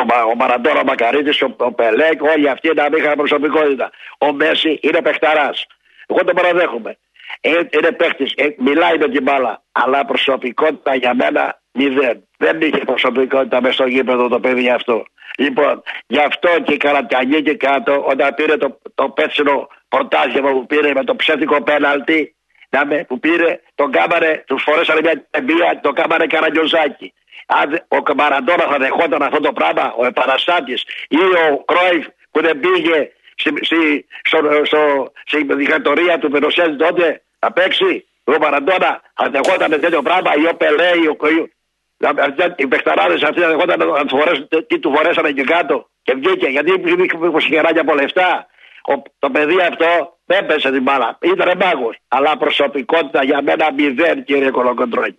ο, 0.00 0.04
Μα- 0.04 0.22
ο 0.22 0.34
Μαραντόνα, 0.34 0.80
ο 0.80 0.84
Μακαρίτης, 0.84 1.42
ο, 1.42 1.54
ο 1.58 1.72
Πελέκ, 1.72 2.22
όλοι 2.22 2.48
αυτοί 2.48 2.74
να 2.74 2.88
μην 2.90 2.98
είχαν 3.02 3.16
προσωπικότητα. 3.16 3.90
Ο 4.18 4.32
Μέση 4.32 4.78
είναι 4.82 5.02
παιχταράς. 5.02 5.66
Εγώ 6.06 6.24
τον 6.24 6.34
παραδέχομαι. 6.34 6.98
Ε, 7.40 7.50
είναι 7.70 7.92
παίχτης, 7.92 8.34
μιλάει 8.58 8.98
με 8.98 9.08
την 9.08 9.22
μπάλα. 9.22 9.62
Αλλά 9.72 10.04
προσωπικότητα 10.04 10.94
για 10.94 11.14
μένα 11.14 11.60
μηδέν. 11.72 12.28
Δεν 12.38 12.60
είχε 12.60 12.78
προσωπικότητα 12.78 13.60
μέσα 13.60 13.74
στο 13.74 13.86
γήπεδο 13.86 14.28
το 14.28 14.40
παιδί 14.40 14.70
αυτό. 14.70 15.04
Λοιπόν, 15.38 15.82
γι' 16.06 16.18
αυτό 16.18 16.48
και 16.64 16.72
η 16.72 16.76
Καρατιανή 16.76 17.42
και 17.42 17.54
κάτω, 17.54 18.04
όταν 18.08 18.34
πήρε 18.34 18.56
το, 18.56 18.80
το 18.94 19.08
πέτσινο 19.08 19.68
πρωτάθλημα 19.88 20.50
που 20.50 20.66
πήρε 20.66 20.92
με 20.92 21.04
το 21.04 21.16
ψεύτικο 21.16 21.62
πέναλτι, 21.62 22.34
να 22.70 22.86
με, 22.86 23.04
που 23.08 23.18
πήρε, 23.18 23.60
τον 23.74 23.90
κάμαρε, 23.90 24.44
τους 24.46 24.62
φορέσανε 24.62 25.00
μια 25.00 25.26
τεμπία, 25.30 25.80
τον 25.82 25.94
κάμαρε 25.94 26.26
καραγκιόζάκι. 26.26 27.12
Αν 27.46 27.70
δε- 27.70 27.78
ο 27.88 28.14
Μαραντόνα 28.16 28.64
θα 28.70 28.78
δεχόταν 28.78 29.22
αυτό 29.22 29.40
το 29.40 29.52
πράγμα, 29.52 29.94
ο 29.96 30.06
επαναστάτης 30.06 30.84
ή 31.08 31.16
ο 31.16 31.64
Κρόιφ 31.64 32.06
που 32.30 32.40
δεν 32.42 32.60
πήγε 32.60 33.10
στη, 33.36 33.52
στη, 33.64 34.06
στο, 34.24 34.38
στο, 34.64 35.12
στη 35.26 35.44
δικτατορία 35.54 36.18
του 36.18 36.30
Πενοσέλ 36.30 36.76
τότε 36.76 37.22
να 37.38 37.52
παίξει, 37.52 38.06
ο 38.24 38.32
Μαραντόνα 38.40 39.00
θα 39.14 39.30
δεχόταν 39.30 39.70
τέτοιο 39.70 40.02
πράγμα 40.02 40.32
ή 40.36 40.46
ο 40.46 40.54
Πελέ 40.56 40.90
ή 41.02 41.06
ο 41.06 41.28
ή- 41.28 41.52
να- 41.96 42.22
αυτοί- 42.24 42.60
οι 42.60 42.66
παιχταράδες 42.66 43.22
αυτοί 43.22 43.40
θα 43.40 43.48
δεχόταν 43.48 43.78
να 43.88 44.04
τους 44.04 44.18
φορέσουν 44.20 44.48
τι 44.66 44.78
του 44.78 44.92
φορέσανε 44.94 45.30
και 45.32 45.42
κάτω 45.42 45.88
και 46.02 46.14
βγήκε 46.14 46.46
γιατί 46.46 46.70
είχε 46.72 47.40
συγχεράκια 47.40 47.80
από 47.80 47.94
λεφτά. 47.94 48.46
Ο, 48.88 49.02
το 49.18 49.30
παιδί 49.30 49.60
αυτό 49.60 50.16
δεν 50.24 50.46
πέσε 50.46 50.70
την 50.70 50.82
μπάλα. 50.82 51.18
Ήταν 51.20 51.56
μάγος. 51.56 51.96
Αλλά 52.08 52.36
προσωπικότητα 52.36 53.24
για 53.24 53.42
μένα 53.42 53.72
μηδέν 53.72 54.24
κύριε 54.24 54.50
Κολοκοντρόνη. 54.50 55.18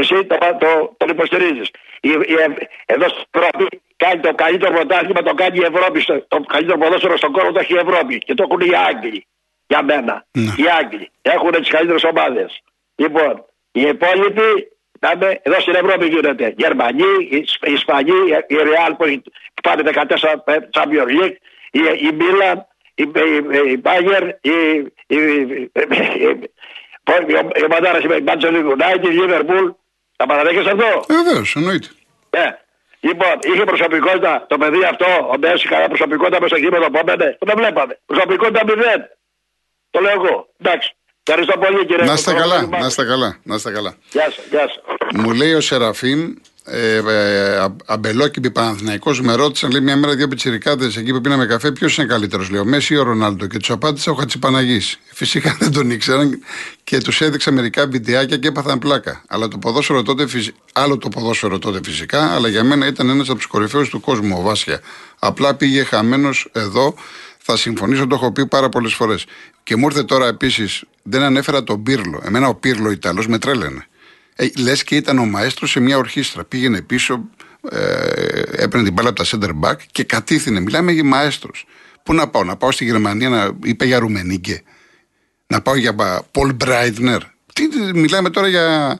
Εσύ 0.00 0.24
το, 0.24 0.36
το, 0.60 0.94
τον 0.96 1.08
υποστηρίζει. 1.08 1.64
Εδώ 2.86 3.08
στην 3.08 3.24
Ευρώπη 3.30 3.66
κάνει 3.96 4.20
το 4.20 4.34
καλύτερο 4.34 4.74
πρωτάθλημα, 4.74 5.22
το 5.22 5.34
κάνει 5.34 5.58
η 5.58 5.64
Ευρώπη. 5.72 6.00
στο- 6.00 6.24
Το 6.28 6.40
καλύτερο 6.40 6.78
ποδόσφαιρο 6.78 7.16
στον 7.16 7.32
κόσμο 7.32 7.52
το 7.52 7.58
έχει 7.58 7.74
η 7.74 7.78
Ευρώπη. 7.86 8.18
Και 8.18 8.34
το 8.34 8.46
έχουν 8.50 8.60
οι 8.70 8.74
Άγγλοι. 8.88 9.26
Για 9.66 9.82
μένα. 9.82 10.26
Ναι. 10.32 10.42
Οι 10.42 10.64
Άγγλοι 10.80 11.10
έχουν 11.22 11.50
τι 11.50 11.70
καλύτερε 11.70 11.98
ομάδε. 12.08 12.46
Λοιπόν, 12.96 13.44
οι 13.72 13.80
υπόλοιποι 13.80 14.48
να 15.00 15.10
είναι- 15.14 15.40
εδώ 15.42 15.60
στην 15.60 15.74
Ευρώπη 15.74 16.06
γίνεται. 16.06 16.54
Γερμανοί, 16.56 17.12
οι 17.30 17.36
Ισ- 17.36 17.66
οι 17.68 17.72
Ισπανοί, 17.72 18.12
η 18.46 18.54
Real 18.68 18.92
που 18.96 19.04
έχει 19.04 19.20
που 19.54 19.60
πάνε 19.62 19.82
14 19.82 20.44
Champions 20.76 21.08
League, 21.20 21.36
η, 21.70 21.80
η 22.08 22.10
Milan, 22.20 22.56
η, 22.94 23.02
η, 23.02 23.70
η 23.72 23.80
Bayern, 23.84 24.28
η, 24.40 24.50
η, 25.06 25.16
η, 25.16 25.70
η 27.58 27.64
ομαδάρα 27.64 27.98
η 27.98 28.06
Manchester 28.26 28.74
United, 28.76 29.04
η 29.04 29.18
Liverpool. 29.20 29.74
Τα 30.16 30.26
παραδέχεσαι 30.26 30.70
αυτό; 30.70 31.04
Βεβαίως, 31.14 31.56
εννοείται. 31.56 31.88
Ναι. 32.36 32.58
Λοιπόν, 33.00 33.34
είχε 33.42 33.64
προσωπικότητα 33.64 34.44
το 34.48 34.58
παιδί 34.58 34.84
αυτό, 34.92 35.06
ο 35.32 35.38
Μέση, 35.38 35.68
καλά 35.68 35.86
προσωπικότητα 35.86 36.40
μέσα 36.40 36.54
στο 36.54 36.64
γήπεδο 36.64 36.86
που 36.90 36.98
έμπαινε. 36.98 37.36
Το 37.38 37.46
δεν 37.46 37.56
βλέπαμε. 37.56 37.98
Προσωπικότητα 38.06 38.60
μηδέν. 38.64 39.00
Το 39.90 40.00
λέω 40.00 40.12
εγώ. 40.12 40.48
Εντάξει. 40.62 40.94
Ευχαριστώ 41.28 41.58
πολύ 41.58 41.86
κύριε 41.86 42.04
Να 42.04 42.12
είστε 42.12 42.32
καλά, 42.32 42.42
Κολοκοντρόνη. 42.44 42.80
να 42.82 42.86
είστε 42.86 43.04
καλά, 43.04 43.38
να 43.42 43.54
είστε 43.54 43.70
καλά. 43.72 43.96
Γεια 44.10 44.22
σας, 44.30 44.44
γεια 44.50 44.60
σας. 44.68 44.80
Μου 45.14 45.32
λέει 45.32 45.52
ο 45.54 45.60
Σεραφείμ, 45.60 46.34
ε, 46.68 46.96
ε, 46.96 47.56
α- 47.56 47.76
αμπελόκηπη 47.86 48.50
Παναθυναϊκό, 48.50 49.14
με 49.22 49.34
ρώτησαν 49.34 49.70
λέει, 49.70 49.80
μια 49.80 49.96
μέρα 49.96 50.14
δύο 50.14 50.28
πιτσιρικάδες 50.28 50.96
εκεί 50.96 51.12
που 51.12 51.20
πίναμε 51.20 51.46
καφέ, 51.46 51.72
ποιος 51.72 51.96
είναι 51.96 52.06
καλύτερος, 52.06 52.50
λέει, 52.50 52.60
ο 52.60 52.64
Μέση 52.64 52.94
ή 52.94 52.96
ο 52.96 53.02
Ρονάλντο; 53.02 53.46
Και 53.46 53.58
τους 53.58 53.70
απάντησα 53.70 54.10
ο 54.10 54.14
Χατσιπαναγής. 54.14 54.98
Φυσικά 55.12 55.56
δεν 55.60 55.72
τον 55.72 55.90
ήξεραν 55.90 56.38
και 56.84 56.98
τους 56.98 57.20
έδειξα 57.20 57.50
μερικά 57.52 57.86
βιντεάκια 57.86 58.36
και 58.36 58.48
έπαθαν 58.48 58.78
πλάκα. 58.78 59.22
Αλλά 59.28 59.48
το 59.48 59.58
ποδόσφαιρο 59.58 60.02
τότε, 60.02 60.26
φυσ- 60.26 60.54
άλλο 60.72 60.98
το 60.98 61.08
ποδόσφαιρο 61.08 61.58
τότε 61.58 61.80
φυσικά, 61.84 62.34
αλλά 62.34 62.48
για 62.48 62.64
μένα 62.64 62.86
ήταν 62.86 63.08
ένας 63.08 63.28
από 63.28 63.36
τους 63.36 63.46
κορυφαίους 63.46 63.88
του 63.88 64.00
κόσμου, 64.00 64.36
ο 64.38 64.42
Βάσια. 64.42 64.80
Απλά 65.18 65.54
πήγε 65.54 65.82
χαμένος 65.84 66.48
εδώ. 66.52 66.94
Θα 67.38 67.56
συμφωνήσω, 67.56 68.06
το 68.06 68.14
έχω 68.14 68.32
πει 68.32 68.46
πάρα 68.46 68.68
πολλές 68.68 68.94
φορές. 68.94 69.24
Και 69.62 69.76
μου 69.76 69.86
ήρθε 69.86 70.02
τώρα 70.02 70.26
επίσης, 70.26 70.82
δεν 71.02 71.22
ανέφερα 71.22 71.64
τον 71.64 71.82
Πύρλο. 71.82 72.22
Εμένα 72.24 72.48
ο 72.48 72.54
Πύρλο 72.54 72.90
Ιταλός 72.90 73.26
με 73.26 73.38
τρέλαινε. 73.38 73.86
Ε, 74.36 74.48
Λες 74.58 74.84
και 74.84 74.96
ήταν 74.96 75.18
ο 75.18 75.24
μαέστρος 75.24 75.70
σε 75.70 75.80
μια 75.80 75.96
ορχήστρα. 75.96 76.44
Πήγαινε 76.44 76.82
πίσω, 76.82 77.28
ε, 77.70 78.40
έπαιρνε 78.50 78.84
την 78.84 78.92
μπάλα 78.92 79.08
από 79.08 79.24
τα 79.24 79.26
center 79.30 79.50
back 79.68 79.76
και 79.92 80.04
κατήθυνε. 80.04 80.60
Μιλάμε 80.60 80.92
για 80.92 81.04
μαέστρος. 81.04 81.66
Πού 82.02 82.14
να 82.14 82.28
πάω, 82.28 82.44
να 82.44 82.56
πάω 82.56 82.70
στη 82.70 82.84
Γερμανία, 82.84 83.28
να 83.28 83.56
είπε 83.64 83.84
για 83.84 83.98
Ρουμενίγκε, 83.98 84.62
να 85.46 85.62
πάω 85.62 85.76
για 85.76 85.94
Πολ 86.30 86.52
Μπράιντνερ. 86.52 87.20
Τι, 87.52 87.68
μιλάμε 87.94 88.30
τώρα 88.30 88.48
για. 88.48 88.98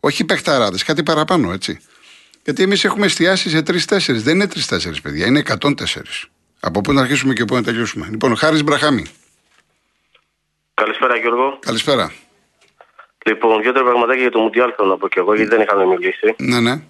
Όχι 0.00 0.24
παιχταράδες, 0.24 0.82
κάτι 0.84 1.02
παραπάνω, 1.02 1.52
έτσι. 1.52 1.80
Γιατί 2.44 2.62
εμείς 2.62 2.84
έχουμε 2.84 3.06
εστιάσει 3.06 3.50
σε 3.50 3.62
τρει-τέσσερι. 3.62 4.18
Δεν 4.18 4.34
είναι 4.34 4.46
τρει-τέσσερι, 4.46 5.00
παιδιά, 5.00 5.26
είναι 5.26 5.38
104. 5.38 6.28
Από 6.60 6.80
πού 6.80 6.92
να 6.92 7.00
αρχίσουμε 7.00 7.32
και 7.32 7.44
πού 7.44 7.54
να 7.54 7.62
τελειώσουμε. 7.62 8.08
Λοιπόν, 8.10 8.36
Χάρης 8.36 8.64
Μπραχάμι. 8.64 9.06
Καλησπέρα 10.74 11.16
Γιώργο. 11.16 11.58
Καλησπέρα. 11.60 12.12
Λοιπόν, 13.30 13.62
δύο-τρία 13.62 13.82
πραγματάκια 13.82 14.22
για 14.22 14.30
το 14.30 14.38
Μουντιάλ 14.38 14.72
θέλω 14.76 14.88
να 14.88 14.96
πω 14.96 15.08
και 15.08 15.18
εγώ, 15.18 15.34
γιατί 15.34 15.50
δεν 15.50 15.60
είχαμε 15.60 15.84
μιλήσει. 15.86 16.34
Ναι, 16.38 16.60
ναι. 16.60 16.82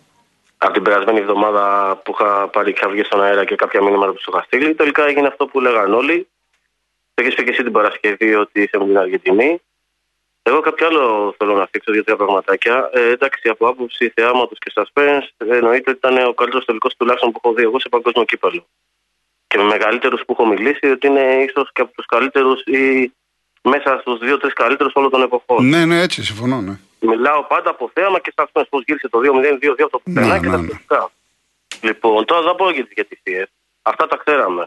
από 0.59 0.73
την 0.73 0.83
περασμένη 0.83 1.19
εβδομάδα 1.19 1.65
που 2.05 2.11
είχα 2.15 2.49
πάρει 2.49 2.73
και 2.73 2.87
βγει 2.87 3.03
στον 3.03 3.23
αέρα 3.23 3.45
και 3.45 3.55
κάποια 3.55 3.83
μήνυματα 3.83 4.13
που 4.13 4.21
σου 4.21 4.31
είχα 4.33 4.43
στείλει. 4.43 4.75
Τελικά 4.75 5.07
έγινε 5.07 5.27
αυτό 5.27 5.47
που 5.47 5.61
λέγαν 5.61 5.95
όλοι. 5.95 6.29
Το 7.15 7.23
έχεις 7.23 7.35
πει 7.35 7.45
και 7.45 7.51
εσύ 7.51 7.63
την 7.63 7.73
Παρασκευή 7.73 8.35
ότι 8.35 8.63
είσαι 8.63 8.79
με 8.79 8.85
την 8.85 8.99
Αργεντινή. 8.99 9.61
Εγώ 10.43 10.61
κάποιο 10.61 10.87
άλλο 10.87 11.35
θέλω 11.39 11.55
να 11.55 11.67
θίξω 11.71 11.93
δύο-τρία 11.93 12.17
πραγματάκια. 12.17 12.91
Ε, 12.93 13.11
εντάξει, 13.11 13.49
από 13.49 13.69
άποψη 13.69 14.13
θεάματος 14.15 14.59
και 14.59 14.73
suspense, 14.75 15.29
εννοείται 15.37 15.91
ότι 15.91 15.99
ήταν 16.07 16.27
ο 16.27 16.33
καλύτερος 16.33 16.65
τελικός 16.65 16.97
τουλάχιστον 16.97 17.31
που 17.33 17.41
έχω 17.45 17.55
δει 17.55 17.63
εγώ 17.63 17.81
σε 17.81 17.89
παγκόσμιο 17.89 18.25
κύπελο. 18.25 18.67
Και 19.47 19.59
με 19.59 19.65
μεγαλύτερους 19.65 20.21
που 20.25 20.33
έχω 20.33 20.47
μιλήσει, 20.47 20.87
ότι 20.87 21.07
είναι 21.07 21.45
ίσως 21.49 21.73
και 21.73 21.81
από 21.81 21.93
τους 21.93 22.07
καλύτερους 22.07 22.63
ή 22.63 23.13
μέσα 23.63 23.99
στους 24.01 24.19
δύο-τρει 24.19 24.51
καλύτερους 24.53 24.93
όλων 24.95 25.11
των 25.11 25.23
εποχών. 25.23 25.69
Ναι, 25.69 25.85
ναι, 25.85 26.01
έτσι 26.01 26.25
συμφωνώ. 26.25 26.61
Ναι. 26.61 26.79
Μιλάω 27.01 27.43
πάντα 27.43 27.71
από 27.71 27.91
θέαμα 27.93 28.19
και 28.21 28.33
suspense. 28.35 28.63
Πώς 28.69 28.83
γύρισε 28.87 29.09
το 29.09 29.21
2-0-2-2 29.25 29.89
το 29.91 29.99
πουθενά 29.99 30.27
Ναι, 30.27 30.41
και 30.41 30.47
ναι, 30.47 30.53
τα 30.53 30.61
ναι. 30.61 30.69
σχετικά. 30.69 31.11
Λοιπόν, 31.81 32.25
τώρα 32.25 32.43
δεν 32.43 32.55
πω 32.55 32.71
για 32.71 32.85
τις 32.85 32.93
διαιτησίε. 32.95 33.47
Αυτά 33.83 34.07
τα 34.07 34.17
ξέραμε. 34.17 34.67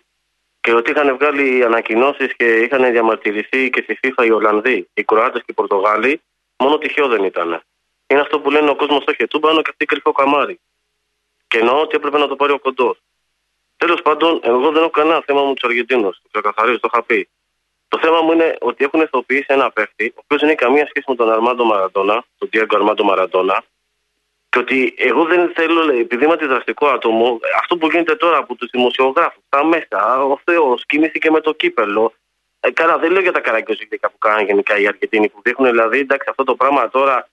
Και 0.62 0.74
ότι 0.74 0.92
είχαν 0.92 1.16
βγάλει 1.18 1.64
ανακοινώσεις 1.64 2.36
και 2.36 2.46
είχαν 2.46 2.92
διαμαρτυρηθεί 2.92 3.70
και 3.70 3.82
στη 3.82 4.00
FIFA 4.04 4.26
οι 4.26 4.32
Ολλανδοί, 4.32 4.90
οι 4.94 5.04
Κροάτες 5.04 5.40
και 5.40 5.48
οι 5.50 5.54
Πορτογάλοι, 5.54 6.22
μόνο 6.58 6.78
τυχαίο 6.78 7.08
δεν 7.08 7.24
ήταν. 7.24 7.62
Είναι 8.08 8.22
αυτό 8.22 8.40
που 8.40 8.50
λένε 8.52 8.70
ο 8.70 8.76
κόσμος 8.76 9.02
στο 9.02 9.14
χετούμπανο 9.14 9.62
και 9.62 9.70
αυτή 9.70 9.86
κρυφό 9.86 10.12
καμάρι. 10.12 10.60
Και 11.48 11.58
εννοώ 11.58 11.82
ότι 11.82 11.96
έπρεπε 11.96 12.18
να 12.18 12.28
το 12.28 12.36
πάρει 12.36 12.52
ο 12.52 12.60
κοντός. 12.60 12.98
Τέλος 13.78 14.02
πάντων, 14.02 14.40
εγώ 14.44 14.72
δεν 14.72 14.82
έχω 14.82 14.90
κανένα 14.90 15.24
θέμα 15.26 15.44
με 15.44 15.54
τους 15.54 15.64
Αργεντίνους. 15.64 16.22
Το 16.22 16.28
ξεκαθαρίζω, 16.32 16.80
το 16.80 16.90
είχα 16.92 17.04
πει. 17.04 17.30
Το 17.94 18.00
θέμα 18.02 18.22
μου 18.22 18.32
είναι 18.32 18.56
ότι 18.60 18.84
έχουν 18.84 19.02
ηθοποιήσει 19.02 19.46
ένα 19.48 19.72
παίχτη, 19.72 20.06
ο 20.16 20.20
οποίος 20.24 20.42
δεν 20.42 20.50
έχει 20.50 20.58
καμία 20.58 20.86
σχέση 20.90 21.06
με 21.08 21.16
τον 21.16 21.32
Αρμάντο 21.32 21.64
Μαραντόνα, 21.66 22.24
τον 22.38 22.50
Diego 22.54 22.74
Αρμάντο 22.76 23.04
Μαραντόνα, 23.04 23.64
και 24.50 24.60
ότι 24.60 24.94
εγώ 24.98 25.24
δεν 25.26 25.52
θέλω, 25.56 25.82
λέει, 25.84 26.00
επειδή 26.00 26.24
είμαι 26.24 26.34
αντιδραστικό 26.34 26.88
άτομο, 26.88 27.40
αυτό 27.60 27.78
που 27.78 27.88
γίνεται 27.92 28.16
τώρα 28.16 28.38
από 28.38 28.56
τους 28.56 28.70
δημοσιογράφους, 28.72 29.42
τα 29.50 29.66
μέσα, 29.66 30.24
ο 30.24 30.40
Θεός 30.44 30.86
κινήθηκε 30.86 31.32
με 31.32 31.40
το 31.42 31.54
κύπελο. 31.54 32.14
Ε, 32.60 32.72
καλά, 32.72 32.98
δεν 32.98 33.12
λέω 33.12 33.22
για 33.22 33.32
τα 33.32 33.40
καραγκιόζικα 33.40 34.10
που 34.12 34.18
κάνουν 34.18 34.46
γενικά 34.46 34.78
οι 34.80 34.88
Αργεντίνοι 34.88 35.30
που 35.30 35.40
δείχνουν, 35.44 35.70
δηλαδή, 35.70 36.00
εντάξει, 36.00 36.28
αυτό 36.30 36.44
το 36.44 36.56
πράγμα 36.56 36.90
τώρα 36.90 37.30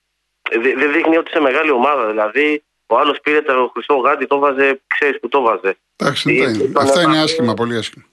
ε, 0.50 0.58
δε- 0.58 0.74
δεν 0.74 0.92
δείχνει 0.92 1.16
ότι 1.16 1.30
σε 1.30 1.40
μεγάλη 1.40 1.70
ομάδα. 1.70 2.06
Δηλαδή, 2.06 2.62
ο 2.86 2.98
άλλος 2.98 3.20
πήρε 3.20 3.42
το 3.42 3.70
χρυσό 3.72 3.94
γάντι, 3.94 4.26
το 4.26 4.38
βάζε, 4.38 4.80
ξέρεις 4.86 5.20
που 5.20 5.28
το 5.28 5.40
βάζε. 5.40 5.76
Εντάξει, 5.96 6.34
Ε, 6.36 6.44
αυτά 6.44 6.50
είναι. 6.50 6.72
τον 6.72 6.82
Αυτά 6.82 7.00
είναι 7.00 7.10
Εμπαπέ- 7.10 7.24
άσχημα, 7.24 7.54
πολύ 7.54 7.76
άσχημα. 7.76 8.04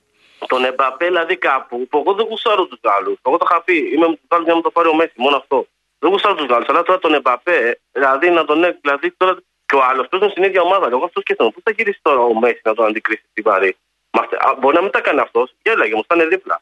Τον 0.48 0.64
Εμπαπέ, 0.66 1.06
δηλαδή 1.06 1.36
κάπου, 1.38 1.88
που 1.88 1.98
εγώ 1.98 2.14
δεν 2.14 2.26
γουστάρω 2.30 2.66
τους 2.66 2.80
Γάλλους. 2.84 3.18
Εγώ 3.26 3.38
το 3.38 3.46
είχα 3.50 3.62
πει, 3.62 3.78
είμαι 3.94 4.08
με 4.08 4.16
του 4.16 4.28
Γάλλου 4.32 4.44
για 4.44 4.52
να 4.52 4.58
μου 4.58 4.64
το 4.64 4.72
πάρει 4.72 4.88
ο 4.88 4.96
Μέση, 4.96 5.14
μόνο 5.16 5.36
αυτό. 5.38 5.68
Δεν 6.00 6.10
γουστάρω 6.12 6.36
τους 6.36 6.46
Γάλλους. 6.46 6.68
Αλλά 6.70 6.84
τώρα 6.84 7.00
τον 7.00 7.14
Εμπαπέ, 7.14 7.80
δηλαδή 7.92 8.30
να 8.30 8.46
τον 8.46 8.64
έ- 8.64 8.78
δηλαδή 8.82 9.12
τώρα 9.12 9.38
και 9.66 9.76
ο 9.76 9.82
άλλος 9.90 10.08
παίζουν 10.08 10.30
στην 10.30 10.44
ίδια 10.44 10.62
ομάδα. 10.62 10.88
Εγώ 10.92 11.04
αυτό 11.06 11.20
σκέφτομαι. 11.22 11.50
Πώ 11.52 11.60
θα 11.64 11.72
γυρίσει 11.72 12.00
τώρα 12.02 12.20
ο 12.22 12.34
Μέση 12.40 12.62
να 12.64 12.74
τον 12.74 12.86
αντικρίσει 12.86 13.24
στην 13.32 13.44
Παρή. 13.44 13.76
Μα 14.12 14.24
στε- 14.26 14.46
α, 14.48 14.56
Μπορεί 14.60 14.76
να 14.76 14.82
μην 14.82 14.92
τα 14.92 15.02
κάνει 15.02 15.20
αυτός. 15.20 15.54
Γέλαγε, 15.64 15.96
μου 15.96 16.04
στάνε 16.04 16.26
δίπλα. 16.26 16.62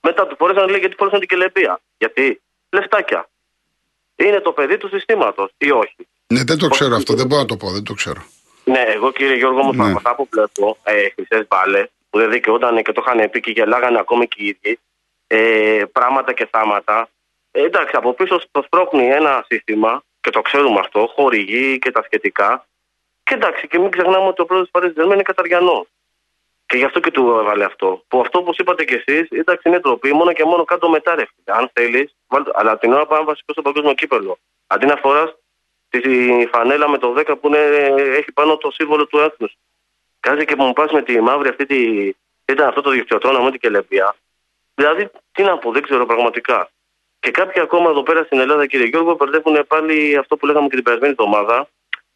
Μετά 0.00 0.26
του 0.26 0.36
φορέσαν 0.38 0.68
λέει 0.68 0.78
γιατί 0.78 0.94
φορέσαν 0.94 1.18
την 1.20 1.28
κελεπία. 1.28 1.80
Γιατί 1.98 2.40
λεφτάκια. 2.70 3.28
Είναι 4.16 4.40
το 4.40 4.52
παιδί 4.52 4.76
του 4.76 4.88
συστήματος 4.88 5.50
ή 5.58 5.70
όχι; 5.70 5.96
Ναι, 6.26 6.42
δεν 6.44 6.58
το 6.58 6.68
ξέρω 6.68 6.94
αυτό, 6.96 7.14
δεν 7.14 7.26
μπορώ 7.26 7.40
να 7.40 7.46
το 7.48 7.56
πω, 7.56 7.70
δεν 7.70 7.84
το 7.84 7.92
ξέρω. 7.94 8.22
Ναι, 8.64 8.78
εγώ 8.86 9.12
κύριε 9.12 9.36
Γιώργο 9.36 9.62
μου, 9.62 9.72
Ναι. 9.72 9.88
από 9.88 9.96
αυτά 9.96 10.14
που 10.14 10.28
βλέπω, 10.30 10.76
ε, 10.82 11.08
χρυσές 11.14 11.46
μπάλες, 11.48 11.88
που 12.14 12.20
δεν 12.20 12.30
δικαιούταν 12.30 12.82
και 12.82 12.92
το 12.92 13.02
είχαν 13.06 13.30
πει 13.30 13.40
και 13.40 13.50
γελάγανε 13.50 13.98
ακόμη 13.98 14.28
και 14.28 14.42
οι 14.42 14.46
ίδιοι, 14.46 14.78
ε, 15.26 15.84
πράγματα 15.92 16.32
και 16.32 16.46
θάματα. 16.50 17.08
Ε, 17.50 17.62
εντάξει, 17.64 17.96
από 17.96 18.12
πίσω 18.12 18.40
το 18.50 18.62
σπρώχνει 18.62 19.06
ένα 19.06 19.44
σύστημα 19.48 20.02
και 20.20 20.30
το 20.30 20.40
ξέρουμε 20.40 20.78
αυτό, 20.78 21.12
χορηγεί 21.14 21.78
και 21.78 21.90
τα 21.90 22.02
σχετικά. 22.02 22.66
Και 23.22 23.34
εντάξει, 23.34 23.68
και 23.68 23.78
μην 23.78 23.90
ξεχνάμε 23.90 24.26
ότι 24.26 24.40
ο 24.42 24.44
πρόεδρος 24.44 24.70
της 24.70 24.80
Παρίσι 24.80 25.14
είναι 25.14 25.22
Καταριανός. 25.22 25.86
Και 26.66 26.76
γι' 26.76 26.84
αυτό 26.84 27.00
και 27.00 27.10
του 27.10 27.38
έβαλε 27.40 27.64
αυτό. 27.64 28.04
Που 28.08 28.20
αυτό, 28.20 28.38
όπω 28.38 28.52
είπατε 28.56 28.84
κι 28.84 28.94
εσείς, 28.94 29.28
εντάξει, 29.30 29.68
είναι 29.68 29.78
ντροπή 29.78 30.12
μόνο 30.12 30.32
και 30.32 30.44
μόνο 30.44 30.64
κάτω 30.64 30.88
μετά, 30.88 31.14
ρε 31.14 31.24
φίλε. 31.34 31.58
Αν 31.58 31.70
θέλεις, 31.72 32.14
αλλά 32.52 32.78
την 32.78 32.92
ώρα 32.92 33.06
πάμε 33.06 33.24
βασικό 33.24 33.52
στο 33.52 33.62
παγκόσμιο 33.62 33.94
κύπελο. 33.94 34.38
Αντί 34.66 34.86
να 34.86 34.96
φοράς 34.96 35.34
τη 35.88 36.00
φανέλα 36.52 36.88
με 36.88 36.98
το 36.98 37.14
10 37.16 37.36
που 37.40 37.46
είναι, 37.48 37.58
έχει 38.18 38.32
πάνω 38.32 38.56
το 38.56 38.70
σύμβολο 38.70 39.06
του 39.06 39.18
έθνους. 39.18 39.56
Κάτσε 40.24 40.44
και 40.44 40.56
που 40.56 40.64
μου 40.64 40.72
πας 40.72 40.92
με 40.92 41.02
τη 41.02 41.20
μαύρη 41.20 41.48
αυτή 41.48 41.66
τη. 41.66 41.78
Ήταν 42.44 42.68
αυτό 42.68 42.80
το 42.80 42.90
δικτυοτρόνα 42.90 43.40
με 43.42 43.50
την 43.50 43.60
κελεπία. 43.60 44.16
Δηλαδή, 44.74 45.10
τι 45.32 45.42
να 45.42 45.58
πω, 45.58 45.72
δεν 45.72 45.82
ξέρω 45.82 46.06
πραγματικά. 46.06 46.70
Και 47.20 47.30
κάποιοι 47.30 47.62
ακόμα 47.62 47.90
εδώ 47.90 48.02
πέρα 48.02 48.24
στην 48.24 48.38
Ελλάδα, 48.38 48.66
κύριε 48.66 48.86
Γιώργο, 48.86 49.14
μπερδεύουν 49.14 49.66
πάλι 49.66 50.16
αυτό 50.16 50.36
που 50.36 50.46
λέγαμε 50.46 50.68
και 50.68 50.74
την 50.74 50.84
περασμένη 50.84 51.14
εβδομάδα. 51.18 51.68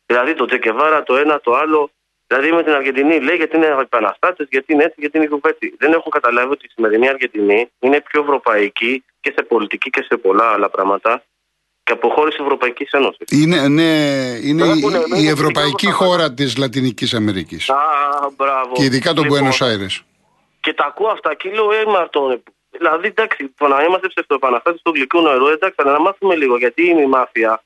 Δηλαδή 0.06 0.34
το 0.34 0.44
Τζεκεβάρα, 0.44 1.02
το 1.02 1.16
ένα, 1.16 1.40
το 1.40 1.54
άλλο. 1.54 1.90
Δηλαδή 2.26 2.52
με 2.52 2.62
την 2.62 2.72
Αργεντινή 2.72 3.20
λέει 3.20 3.36
γιατί 3.36 3.56
είναι 3.56 3.76
επαναστάτες, 3.80 4.46
γιατί 4.50 4.72
είναι 4.72 4.84
έτσι, 4.84 4.96
γιατί 5.00 5.18
είναι 5.18 5.26
κουβέτη. 5.26 5.74
Δεν 5.78 5.92
έχουν 5.92 6.10
καταλάβει 6.10 6.52
ότι 6.52 6.66
η 6.66 6.68
σημερινή 6.68 7.08
Αργεντινή 7.08 7.70
είναι 7.78 8.00
πιο 8.00 8.20
ευρωπαϊκή 8.20 9.04
και 9.20 9.32
σε 9.36 9.42
πολιτική 9.42 9.90
και 9.90 10.02
σε 10.02 10.16
πολλά 10.16 10.52
άλλα 10.52 10.68
πράγματα 10.68 11.22
και 11.88 11.94
από 11.94 12.08
χώρε 12.08 12.30
Ευρωπαϊκή 12.40 12.86
Ένωση. 12.90 13.18
Είναι, 13.30 13.68
ναι, 13.68 13.92
είναι 14.48 14.62
Τώρα 14.62 14.74
η, 14.76 14.80
που 14.80 14.88
είναι, 14.88 14.98
η 14.98 15.04
είναι 15.16 15.30
ευρωπαϊκή 15.30 15.86
το 15.86 15.92
χώρα 15.92 16.34
της 16.34 16.56
Λατινικής 16.56 17.14
Αμερικής. 17.14 17.70
Α, 17.70 17.76
μπράβο. 18.36 18.72
Και 18.72 18.84
ειδικά 18.84 19.12
τον 19.12 19.24
Λοιπόν, 19.24 19.38
Buenos 19.38 19.66
Aires. 19.66 19.94
Και 20.60 20.72
τα 20.72 20.84
ακούω 20.86 21.08
αυτά 21.08 21.34
και 21.34 21.50
λέω, 21.50 21.72
ε, 21.72 21.84
Μαρτών, 21.84 22.42
Δηλαδή, 22.70 23.06
εντάξει, 23.06 23.54
το 23.56 23.66
να 23.68 23.82
είμαστε 23.82 24.08
ψευτοεπαναστάτε 24.08 24.78
του 24.82 24.92
γλυκού 24.94 25.20
νερού, 25.20 25.46
εντάξει, 25.46 25.76
αλλά 25.76 25.92
να 25.92 26.00
μάθουμε 26.00 26.34
λίγο 26.34 26.56
γιατί 26.58 26.88
είναι 26.88 27.02
η 27.02 27.06
μάφια. 27.06 27.62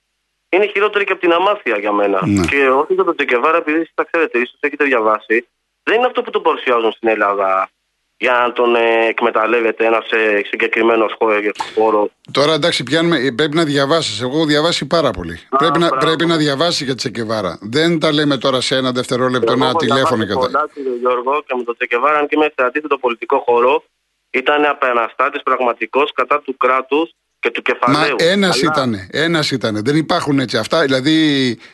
Είναι 0.49 0.67
χειρότερη 0.67 1.05
και 1.05 1.13
από 1.13 1.21
την 1.21 1.33
αμάθεια 1.33 1.77
για 1.79 1.93
μένα. 1.93 2.27
Ναι. 2.27 2.47
Και 2.47 2.71
όχι 2.71 2.95
για 2.95 3.05
τον 3.05 3.17
Τσεκεβάρα, 3.17 3.57
επειδή 3.57 3.79
εσείς 3.79 3.95
τα 3.95 4.05
ξέρετε, 4.05 4.39
ίσως 4.39 4.59
έχετε 4.61 4.85
διαβάσει, 4.85 5.49
δεν 5.83 5.97
είναι 5.97 6.07
αυτό 6.07 6.23
που 6.23 6.31
τον 6.31 6.43
παρουσιάζουν 6.43 6.93
στην 6.93 7.09
Ελλάδα 7.09 7.69
για 8.23 8.33
να 8.33 8.53
τον 8.53 8.75
ε, 8.75 9.07
εκμεταλλεύεται 9.09 9.87
ένας 9.87 10.07
ε, 10.11 10.41
συγκεκριμένος 10.51 11.17
χώρο. 11.75 12.11
Τώρα 12.31 12.53
εντάξει, 12.55 12.83
πιάνουμε, 12.83 13.17
ε, 13.19 13.31
πρέπει 13.31 13.57
να 13.57 13.65
διαβάσεις. 13.65 14.21
Εγώ 14.21 14.37
έχω 14.37 14.45
διαβάσει 14.47 14.87
πάρα 14.87 15.11
πολύ. 15.11 15.39
πρέπει, 15.59 15.79
να, 15.79 15.87
μπράβο. 15.87 16.07
πρέπει 16.07 16.27
να 16.27 16.37
διαβάσει 16.37 16.85
για 16.85 16.95
Τσεκεβάρα. 16.95 17.59
Δεν 17.61 17.99
τα 17.99 18.13
λέμε 18.13 18.37
τώρα 18.37 18.61
σε 18.61 18.77
ένα 18.77 18.93
δευτερόλεπτο, 18.93 19.53
ένα 19.53 19.67
Εγώ 19.69 19.77
τηλέφωνο 19.77 20.25
διαβάζω 20.25 20.49
και 20.49 20.57
τα. 20.57 20.59
πολλά, 20.59 20.69
κύριε 20.75 20.99
Γιώργο, 21.01 21.43
και 21.47 21.55
με 21.57 21.63
τον 21.63 21.75
Τσεκεβάρα, 21.77 22.19
αν 22.19 22.27
και 22.29 22.35
είμαι 22.37 22.45
σε 22.57 22.67
αντίθετο 22.67 22.99
πολιτικό 22.99 23.39
χώρο, 23.47 23.85
ήταν 24.31 24.65
απεναστάτη 24.65 25.41
πραγματικός 25.45 26.13
κατά 26.15 26.41
του 26.45 26.57
κράτους 26.57 27.11
και 27.41 27.51
του 27.51 27.63
Μα 27.67 27.73
κεφαλαίου. 27.73 28.17
ένας 28.19 28.63
Αλλά- 28.63 28.73
ήτανε, 28.73 29.09
ένας 29.13 29.51
ήτανε. 29.51 29.81
Δεν 29.81 29.97
υπάρχουν 29.97 30.39
έτσι 30.39 30.57
αυτά. 30.57 30.81
Δηλαδή 30.83 31.17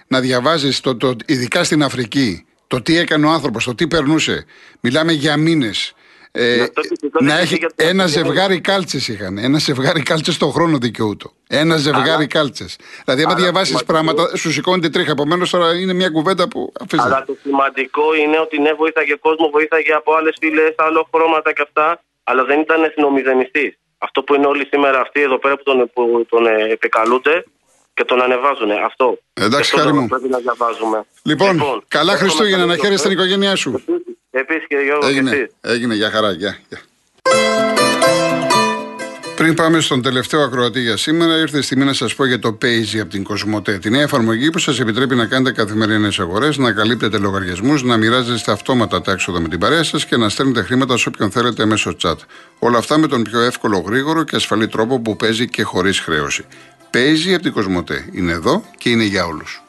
να 0.06 0.20
διαβάζεις, 0.20 0.80
το, 0.80 0.96
το, 0.96 1.16
ειδικά 1.26 1.64
στην 1.64 1.82
Αφρική, 1.82 2.46
το 2.66 2.82
τι 2.82 2.98
έκανε 2.98 3.26
ο 3.26 3.30
άνθρωπος, 3.30 3.64
το 3.64 3.74
τι 3.74 3.88
περνούσε. 3.88 4.44
Μιλάμε 4.80 5.12
για 5.12 5.36
μήνες. 5.36 5.92
Ε, 6.32 6.54
Γι' 6.54 6.60
αυτό 6.60 6.80
και 6.80 6.96
τότε 7.00 7.24
να 7.24 7.36
και 7.36 7.42
έχει 7.42 7.54
για 7.56 7.68
το- 7.68 7.74
ένα 7.76 8.06
ζευγάρι 8.06 8.60
κάλτσες 8.60 9.08
είχαν. 9.08 9.38
Ένα 9.38 9.58
ζευγάρι 9.58 10.02
κάλτσες 10.02 10.36
το 10.36 10.46
χρόνο 10.48 10.78
δικαιούτο. 10.78 11.32
Ένα 11.48 11.76
ζευγάρι 11.76 12.26
κάλτσες. 12.26 12.76
Δηλαδή, 13.04 13.22
άμα 13.22 13.32
Αλλά 13.32 13.40
διαβάσεις 13.42 13.68
σημαντικό- 13.68 13.92
πράγματα, 13.92 14.36
σου 14.36 14.52
σηκώνεται 14.52 14.88
τρίχα. 14.88 15.10
Επομένως, 15.10 15.50
τώρα 15.50 15.74
είναι 15.78 15.92
μια 15.92 16.08
κουβέντα 16.08 16.48
που 16.48 16.72
αφήστε. 16.80 17.06
Αλλά 17.06 17.24
το 17.26 17.36
σημαντικό 17.42 18.14
είναι 18.14 18.38
ότι 18.38 18.60
ναι, 18.60 18.72
βοήθαγε 18.72 19.14
κόσμος, 19.14 19.50
βοήθαγε 19.50 19.92
από 19.92 20.14
άλλες 20.14 20.36
φυλέ, 20.40 20.74
άλλο 20.76 21.08
χρώματα 21.14 21.52
και 21.52 21.62
αυτά, 21.62 22.02
αλλά 22.24 22.44
δεν 22.44 22.60
ήταν 22.60 22.82
εθνομηδενιστή. 22.82 23.78
Αυτό 23.98 24.22
που 24.22 24.34
είναι 24.34 24.46
όλοι 24.46 24.66
σήμερα 24.70 25.00
αυτοί 25.00 25.20
εδώ 25.22 25.38
πέρα 25.38 25.56
που 25.56 25.62
τον, 25.62 25.90
που 25.94 26.26
τον 26.28 26.46
ε, 26.46 26.72
επικαλούνται 26.72 27.44
και 27.94 28.04
τον 28.04 28.22
ανεβάζουν. 28.22 28.70
Αυτό. 28.84 29.18
Εντάξει, 29.34 29.70
Και 29.70 29.76
αυτό 29.80 29.88
χάρη 29.90 30.00
μου. 30.02 30.06
Πρέπει 30.08 30.28
να 30.28 30.38
διαβάζουμε. 30.38 31.04
Λοιπόν, 31.22 31.54
καλά 31.88 32.12
εύχομαι 32.12 32.30
Χριστούγεννα, 32.30 32.64
να 32.66 32.70
καλό 32.76 32.82
χαίρεσαι 32.84 33.08
την 33.08 33.16
Χριστούγεννα. 33.18 33.22
οικογένειά 33.22 33.56
σου. 33.56 33.84
Επίσης, 34.38 34.66
κύριε 34.66 34.84
Γιώργο, 34.84 35.02
και 35.02 35.08
Έγινε, 35.08 35.30
εσείς. 35.30 35.46
έγινε, 35.60 35.94
για 35.94 36.10
χαρά, 36.10 36.32
γεια. 36.32 36.58
γεια. 36.68 36.80
Πριν 39.36 39.54
πάμε 39.54 39.80
στον 39.80 40.02
τελευταίο 40.02 40.40
ακροατή 40.42 40.80
για 40.80 40.96
σήμερα, 40.96 41.38
ήρθε 41.38 41.58
η 41.58 41.62
στιγμή 41.62 41.84
να 41.84 41.92
σας 41.92 42.14
πω 42.14 42.24
για 42.26 42.38
το 42.38 42.58
Paisy 42.62 42.98
από 43.00 43.10
την 43.10 43.22
Κοσμοτέ. 43.22 43.78
Τη 43.78 43.90
νέα 43.90 44.02
εφαρμογή 44.02 44.50
που 44.50 44.58
σας 44.58 44.80
επιτρέπει 44.80 45.14
να 45.14 45.26
κάνετε 45.26 45.62
καθημερινές 45.62 46.18
αγορές, 46.18 46.56
να 46.56 46.72
καλύπτετε 46.72 47.18
λογαριασμούς, 47.18 47.82
να 47.82 47.96
μοιράζεστε 47.96 48.52
αυτόματα 48.52 49.00
τα 49.00 49.12
έξοδα 49.12 49.40
με 49.40 49.48
την 49.48 49.58
παρέα 49.58 49.82
σας 49.82 50.04
και 50.04 50.16
να 50.16 50.28
στέλνετε 50.28 50.62
χρήματα 50.62 50.96
σε 50.96 51.08
όποιον 51.08 51.30
θέλετε 51.30 51.64
μέσω 51.66 51.96
chat. 52.02 52.14
Όλα 52.58 52.78
αυτά 52.78 52.98
με 52.98 53.06
τον 53.06 53.22
πιο 53.22 53.40
εύκολο, 53.40 53.78
γρήγορο 53.78 54.24
και 54.24 54.36
ασφαλή 54.36 54.68
τρόπο 54.68 55.00
που 55.00 55.16
παίζει 55.16 55.48
και 55.48 55.62
χωρίς 55.62 56.00
χρέωση. 56.00 56.44
Paisy 56.92 57.32
από 57.34 57.42
την 57.42 57.52
Κοσμοτέ. 57.52 58.08
Είναι 58.12 58.32
εδώ 58.32 58.64
και 58.78 58.88
είναι 58.90 59.04
για 59.04 59.24
όλους. 59.26 59.62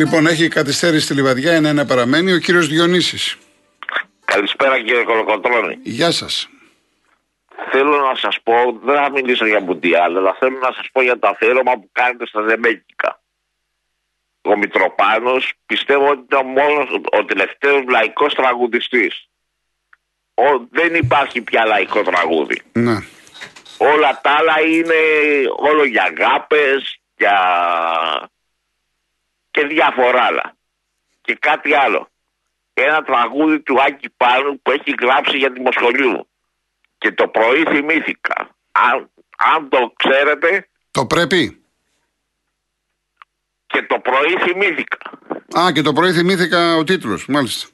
Λοιπόν, 0.00 0.26
έχει 0.26 0.48
καθυστέρηση 0.48 1.04
στη 1.04 1.14
λιβαδιά, 1.14 1.52
ένα-ένα 1.52 1.84
παραμένει 1.84 2.32
ο 2.32 2.38
κύριος 2.38 2.68
Διονύσης. 2.68 3.36
Καλησπέρα 4.24 4.78
κύριε 4.78 5.02
Κολοκοτρώνη. 5.02 5.78
Γεια 5.82 6.10
σας. 6.10 6.48
Θέλω 7.70 7.96
να 7.96 8.14
σας 8.14 8.38
πω, 8.42 8.80
δεν 8.84 8.94
θα 8.94 9.10
μιλήσω 9.10 9.46
για 9.46 9.60
Μουντιάλ, 9.60 10.16
αλλά 10.16 10.36
θέλω 10.38 10.58
να 10.58 10.72
σας 10.72 10.86
πω 10.92 11.02
για 11.02 11.18
το 11.18 11.28
αφιέρωμα 11.28 11.72
που 11.72 11.88
κάνετε 11.92 12.26
στα 12.26 12.40
Ζεμπέκικα. 12.48 13.20
Ο 14.42 14.56
Μητροπάνος 14.56 15.52
πιστεύω 15.66 16.08
ότι 16.08 16.20
ήταν 16.20 16.46
μόνος 16.46 16.88
ο 17.18 17.24
τελευταίος 17.24 17.84
λαϊκός 17.88 18.34
τραγουδιστής. 18.34 19.28
Ο, 20.34 20.66
δεν 20.70 20.94
υπάρχει 20.94 21.40
πια 21.40 21.64
λαϊκό 21.64 22.02
τραγούδι. 22.02 22.62
Ναι. 22.72 22.96
Όλα 23.78 24.20
τα 24.22 24.30
άλλα 24.30 24.60
είναι 24.60 24.94
όλο 25.56 25.84
για 25.84 26.02
αγάπες, 26.02 27.00
για... 27.16 27.38
και 29.50 29.66
διάφορα 29.66 30.22
άλλα. 30.22 30.56
Και 31.20 31.34
κάτι 31.40 31.74
άλλο. 31.74 32.08
Ένα 32.74 33.02
τραγούδι 33.02 33.60
του 33.60 33.82
Άκη 33.82 34.08
Πάνου 34.16 34.60
που 34.62 34.70
έχει 34.70 34.94
γράψει 35.00 35.36
για 35.36 35.52
τη 35.52 35.60
Μοσχολίου. 35.60 36.28
Και 36.98 37.12
το 37.12 37.28
πρωί 37.28 37.64
θυμήθηκα. 37.68 38.56
Αν, 38.72 39.10
αν 39.54 39.68
το 39.68 39.92
ξέρετε, 39.96 40.68
Το 40.90 41.06
πρέπει. 41.06 41.62
και 43.66 43.82
το 43.82 43.98
πρωί 43.98 44.36
θυμήθηκα. 44.40 45.10
Α, 45.60 45.72
και 45.72 45.82
το 45.82 45.92
πρωί 45.92 46.12
θυμήθηκα 46.12 46.76
ο 46.76 46.84
τίτλος, 46.84 47.26
μάλιστα. 47.26 47.68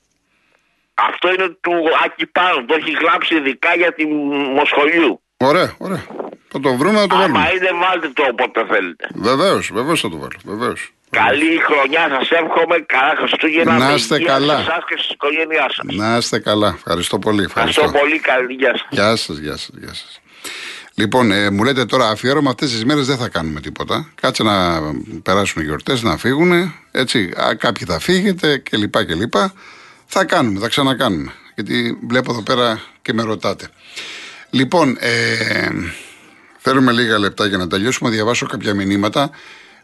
Αυτό 0.94 1.32
είναι 1.32 1.48
του 1.48 1.72
Άκη 2.04 2.26
Πάνου. 2.26 2.64
Το 2.64 2.74
έχει 2.74 2.90
γράψει 2.90 3.34
ειδικά 3.36 3.74
για 3.76 3.92
τη 3.94 4.06
Μοσχολίου. 4.54 5.20
Ωραία, 5.36 5.74
ωραία. 5.78 6.06
Θα 6.48 6.60
το 6.60 6.74
βρούμε 6.74 7.00
να 7.00 7.06
το 7.06 7.16
βάλουμε. 7.16 7.38
Άμα 7.38 7.52
είναι, 7.52 7.70
βάλτε 7.72 8.08
το 8.08 8.22
όποτε 8.30 8.66
θέλετε. 8.66 9.08
Βεβαίως, 9.14 9.70
βεβαίως 9.72 10.00
θα 10.00 10.08
το 10.08 10.16
βάλω. 10.16 10.38
Βεβαίως. 10.44 10.90
Καλή 11.22 11.52
χρονιά 11.66 12.04
σας 12.14 12.30
εύχομαι. 12.30 12.76
Καλά 12.86 13.14
Χριστούγεννα. 13.18 13.78
Να 13.78 13.86
με 13.86 13.94
είστε 13.94 14.14
υγεία 14.14 14.28
καλά. 14.28 14.54
Σε 14.56 14.60
εσάς 14.60 14.84
και 14.88 14.94
στην 14.98 15.14
οικογένειά 15.14 15.66
σας. 15.74 15.96
Να 15.96 16.16
είστε 16.16 16.38
καλά. 16.38 16.70
Ευχαριστώ 16.76 17.18
πολύ. 17.18 17.42
Ευχαριστώ 17.42 17.80
Ευχαριστώ. 17.84 18.06
πολύ. 18.06 18.20
Καλή 18.20 18.52
γεια 18.52 18.72
σας. 18.78 18.86
Γεια 18.90 19.16
σας, 19.16 19.36
γεια 19.38 19.56
σας, 19.56 19.70
γεια 19.78 19.94
σας. 19.94 20.20
Λοιπόν, 20.94 21.32
ε, 21.32 21.50
μου 21.50 21.64
λέτε 21.64 21.84
τώρα 21.84 22.08
αφιέρωμα 22.08 22.50
αυτές 22.50 22.70
τις 22.70 22.84
μέρες 22.84 23.06
δεν 23.06 23.16
θα 23.16 23.28
κάνουμε 23.28 23.60
τίποτα. 23.60 24.10
Κάτσε 24.20 24.42
να 24.42 24.80
περάσουν 25.22 25.62
οι 25.62 25.64
γιορτές, 25.64 26.02
να 26.02 26.16
φύγουν. 26.16 26.74
Έτσι, 26.90 27.32
α, 27.36 27.54
κάποιοι 27.54 27.86
θα 27.86 27.98
φύγετε 27.98 28.58
κλπ. 28.58 29.04
κλπ. 29.04 29.34
Θα 30.06 30.24
κάνουμε, 30.24 30.60
θα 30.60 30.68
ξανακάνουμε. 30.68 31.32
Γιατί 31.54 31.98
βλέπω 32.08 32.32
εδώ 32.32 32.42
πέρα 32.42 32.80
και 33.02 33.12
με 33.12 33.22
ρωτάτε. 33.22 33.68
Λοιπόν, 34.50 34.96
ε, 35.00 35.68
θέλουμε 36.58 36.92
λίγα 36.92 37.18
λεπτά 37.18 37.46
για 37.46 37.58
να 37.58 37.66
τελειώσουμε. 37.66 38.08
Να 38.08 38.14
διαβάσω 38.14 38.46
κάποια 38.46 38.74
μηνύματα. 38.74 39.30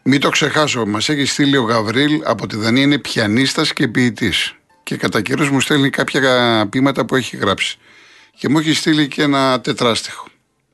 Μην 0.05 0.21
το 0.21 0.29
ξεχάσω, 0.29 0.87
μας 0.87 1.09
έχει 1.09 1.25
στείλει 1.25 1.57
ο 1.57 1.63
Γαβρίλ 1.63 2.23
από 2.25 2.47
τη 2.47 2.57
Δανία, 2.57 2.83
είναι 2.83 2.99
πιανίστας 2.99 3.73
και 3.73 3.89
ποιητής. 3.89 4.55
Και 4.83 4.97
κατά 4.97 5.21
καιρούς 5.21 5.51
μου 5.51 5.61
στέλνει 5.61 5.91
κάποια 5.91 6.67
ποίηματα 6.71 7.05
που 7.05 7.17
έχει 7.17 7.37
γράψει. 7.37 7.79
Και 8.39 8.49
μου 8.49 8.59
έχει 8.59 8.73
στείλει 8.73 9.09
και 9.09 9.23
ένα 9.23 9.61
τετράστιχο. 9.61 10.27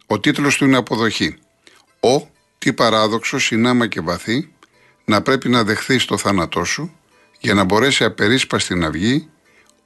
Ο 0.06 0.20
τίτλος 0.20 0.56
του 0.56 0.64
είναι 0.64 0.76
Αποδοχή. 0.76 1.36
Ο, 2.00 2.28
τι 2.58 2.72
παράδοξος, 2.72 3.44
συνάμα 3.44 3.86
και 3.86 4.00
βαθύ, 4.00 4.52
να 5.04 5.22
πρέπει 5.22 5.48
να 5.48 5.64
δεχθείς 5.64 6.04
το 6.04 6.16
θάνατό 6.18 6.64
σου, 6.64 6.94
για 7.40 7.54
να 7.54 7.64
μπορέσει 7.64 8.04
απερίσπαστη 8.04 8.74
να 8.74 8.90
βγει 8.90 9.28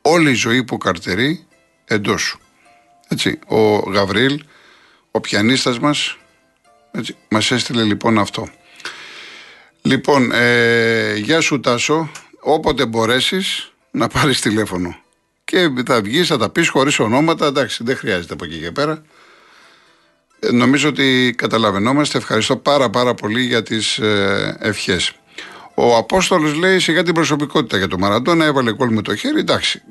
όλη 0.03 0.31
η 0.31 0.35
ζωή 0.35 0.65
που 0.65 0.79
καρτερεί 0.79 1.47
εντός 1.85 2.23
σου. 2.23 2.41
Έτσι, 3.09 3.39
ο 3.47 3.77
Γαβρίλ, 3.77 4.45
ο 5.11 5.21
πιανίστας 5.21 5.79
μας, 5.79 6.17
έτσι, 6.91 7.17
μας 7.29 7.51
έστειλε 7.51 7.83
λοιπόν 7.83 8.19
αυτό. 8.19 8.49
Λοιπόν, 9.83 10.33
ε, 10.33 11.15
γεια 11.17 11.41
σου 11.41 11.61
Τάσο, 11.61 12.11
όποτε 12.41 12.87
μπορέσεις 12.87 13.73
να 13.91 14.09
πάρεις 14.09 14.41
τηλέφωνο. 14.41 14.97
Και 15.45 15.71
θα 15.87 16.01
βγεις, 16.01 16.27
θα 16.27 16.39
τα 16.39 16.49
πεις 16.49 16.69
χωρίς 16.69 16.99
ονόματα, 16.99 17.47
εντάξει 17.47 17.85
δεν 17.85 17.97
χρειάζεται 17.97 18.33
από 18.33 18.45
εκεί 18.45 18.59
και 18.59 18.71
πέρα. 18.71 19.03
Ε, 20.41 20.53
νομίζω 20.53 20.89
ότι 20.89 21.35
καταλαβαίνόμαστε. 21.37 22.19
Ευχαριστώ 22.19 22.57
πάρα 22.57 22.91
πάρα 22.91 23.15
πολύ 23.15 23.43
για 23.43 23.63
τις 23.63 23.99
ε, 23.99 24.57
ευχές. 24.61 25.13
Ο 25.75 25.97
Απόστολος 25.97 26.55
λέει 26.55 26.79
σιγά 26.79 27.03
την 27.03 27.15
προσωπικότητα 27.15 27.77
για 27.77 27.89
το 27.89 27.99
Μαραντόνα, 27.99 28.45
έβαλε 28.45 28.73
κόλ 28.73 28.93
με 28.93 29.03
το 29.03 29.17
χέρι. 29.17 29.39
Εντάξει, 29.39 29.83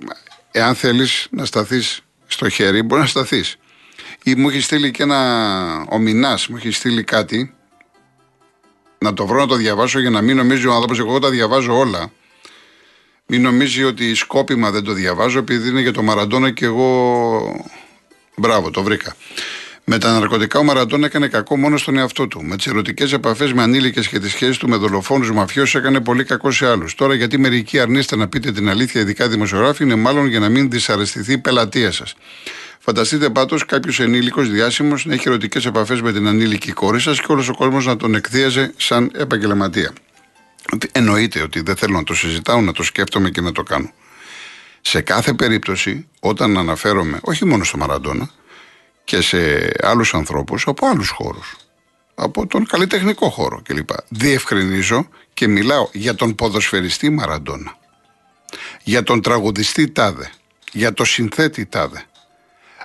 εάν 0.52 0.76
θέλεις 0.76 1.28
να 1.30 1.46
σταθείς 1.46 2.02
στο 2.28 2.50
χέρι, 2.50 2.82
μπορεί 2.82 3.02
να 3.02 3.08
σταθείς. 3.08 3.56
Ή 4.24 4.36
μου 4.36 4.50
έχεις 4.50 4.66
στείλει 4.66 4.92
και 4.92 5.04
ένα, 5.04 5.86
ο 5.90 5.98
Μινάς 5.98 6.48
μου 6.48 6.56
έχεις 6.56 6.78
στείλει 6.78 7.04
κάτι, 7.04 7.54
να 9.04 9.14
το 9.14 9.26
βρω 9.26 9.40
να 9.40 9.48
το 9.48 9.56
διαβάσω 9.56 10.00
για 10.00 10.10
να 10.10 10.22
μην 10.22 10.36
νομίζει 10.36 10.68
ο 10.68 10.74
άνθρωπος, 10.74 11.00
εγώ 11.00 11.20
τα 11.20 11.30
διαβάζω 11.30 11.78
όλα. 11.78 12.12
Μην 13.26 13.42
νομίζει 13.42 13.84
ότι 13.84 14.16
σκόπιμα 14.16 14.72
δεν 14.72 14.84
το 14.84 14.94
διαβάζω 14.94 15.40
επειδή 15.40 15.70
είναι 15.70 15.82
για 15.82 15.92
το 15.94 16.02
Μαραντόνα 16.04 16.52
και 16.52 16.66
εγώ. 16.66 17.66
Μπράβο, 18.36 18.72
το 18.72 18.84
βρήκα. 18.84 19.16
Με 19.84 19.98
τα 19.98 20.12
ναρκωτικά 20.12 20.60
ο 20.60 20.64
Μαραντόνα 20.64 21.06
έκανε 21.06 21.28
κακό 21.28 21.58
μόνο 21.58 21.78
στον 21.78 21.98
εαυτό 21.98 22.28
του. 22.28 22.44
Με 22.44 22.56
τις 22.56 22.68
ερωτικές 22.68 23.14
επαφές 23.14 23.54
με 23.54 23.62
ανήλικες 23.62 24.08
και 24.08 24.20
τις 24.20 24.32
σχέσεις 24.32 24.58
του 24.58 24.68
με 24.68 24.76
δολοφόνους 24.76 25.32
μαφιώσου 25.32 25.78
έκανε 25.78 26.00
πολύ 26.00 26.24
κακό 26.24 26.52
σε 26.52 26.68
άλλους. 26.68 26.96
Τώρα, 26.96 27.14
γιατί 27.14 27.38
μερικοί 27.38 27.80
αρνείστε 27.80 28.16
να 28.16 28.28
πείτε 28.28 28.52
την 28.52 28.70
αλήθεια, 28.70 29.02
ειδικά 29.02 29.28
δημοσιογράφοι, 29.28 29.84
είναι 29.84 29.96
μάλλον 29.96 30.28
για 30.28 30.40
να 30.40 30.50
μην 30.50 30.70
δυσαρεστηθεί 30.70 31.34
η 31.34 31.38
πελατεία 31.38 31.92
σας. 31.92 32.16
Φανταστείτε 32.84 33.30
πάντως 33.30 33.66
κάποιος 33.66 34.00
ενήλικος 34.00 34.50
διάσημος 34.50 35.06
να 35.06 35.14
έχει 35.14 35.28
ερωτικές 35.28 35.66
επαφές 35.66 36.02
με 36.02 36.12
την 36.12 36.28
ανήλικη 36.28 36.72
κόρη 36.72 37.00
σας 37.00 37.20
και 37.20 37.26
όλος 37.30 37.50
ο 37.50 37.56
κόσμος 37.56 37.86
να 37.86 37.98
τον 37.98 38.16
εκθίαζε 38.16 38.74
σαν 38.78 39.12
επαγγελματία. 39.16 39.94
Ότι 40.74 40.90
Εννοείται 40.92 41.42
ότι 41.42 41.62
δεν 41.62 41.76
θέλω 41.76 41.94
να 41.94 42.04
το 42.04 42.14
συζητάω, 42.14 42.62
να 42.62 42.72
το 42.72 42.84
σκέφτομαι 42.84 43.30
και 43.30 43.42
να 43.42 43.52
το 43.52 43.64
κάνω. 43.64 43.92
Σε 44.82 45.02
κάθε 45.02 45.34
περίπτωση, 45.34 46.08
όταν 46.20 46.58
αναφέρομαι 46.58 47.20
όχι 47.22 47.46
μόνο 47.46 47.64
στο 47.64 47.78
Μαραντόνα 47.78 48.30
και 49.04 49.22
σε 49.22 49.72
άλλους 49.82 50.14
ανθρώπους 50.14 50.68
από 50.68 50.88
άλλους 50.88 51.10
χώρους, 51.10 51.56
από 52.16 52.48
τον 52.48 52.66
καλλιτεχνικό 52.66 53.30
χώρο 53.30 53.62
κλπ. 53.64 53.90
Διευκρινίζω 54.10 55.08
και 55.34 55.48
μιλάω 55.48 55.90
για 55.92 56.16
τον 56.16 56.36
ποδοσφαιριστή 56.36 57.10
Μαραντόνα, 57.10 57.78
για 58.84 59.04
τον 59.04 59.22
τραγουδιστή 59.22 59.92
Τάδε, 59.92 60.32
για 60.72 60.94
το 60.94 61.06
συνθέτη 61.06 61.66
Τάδε. 61.66 62.06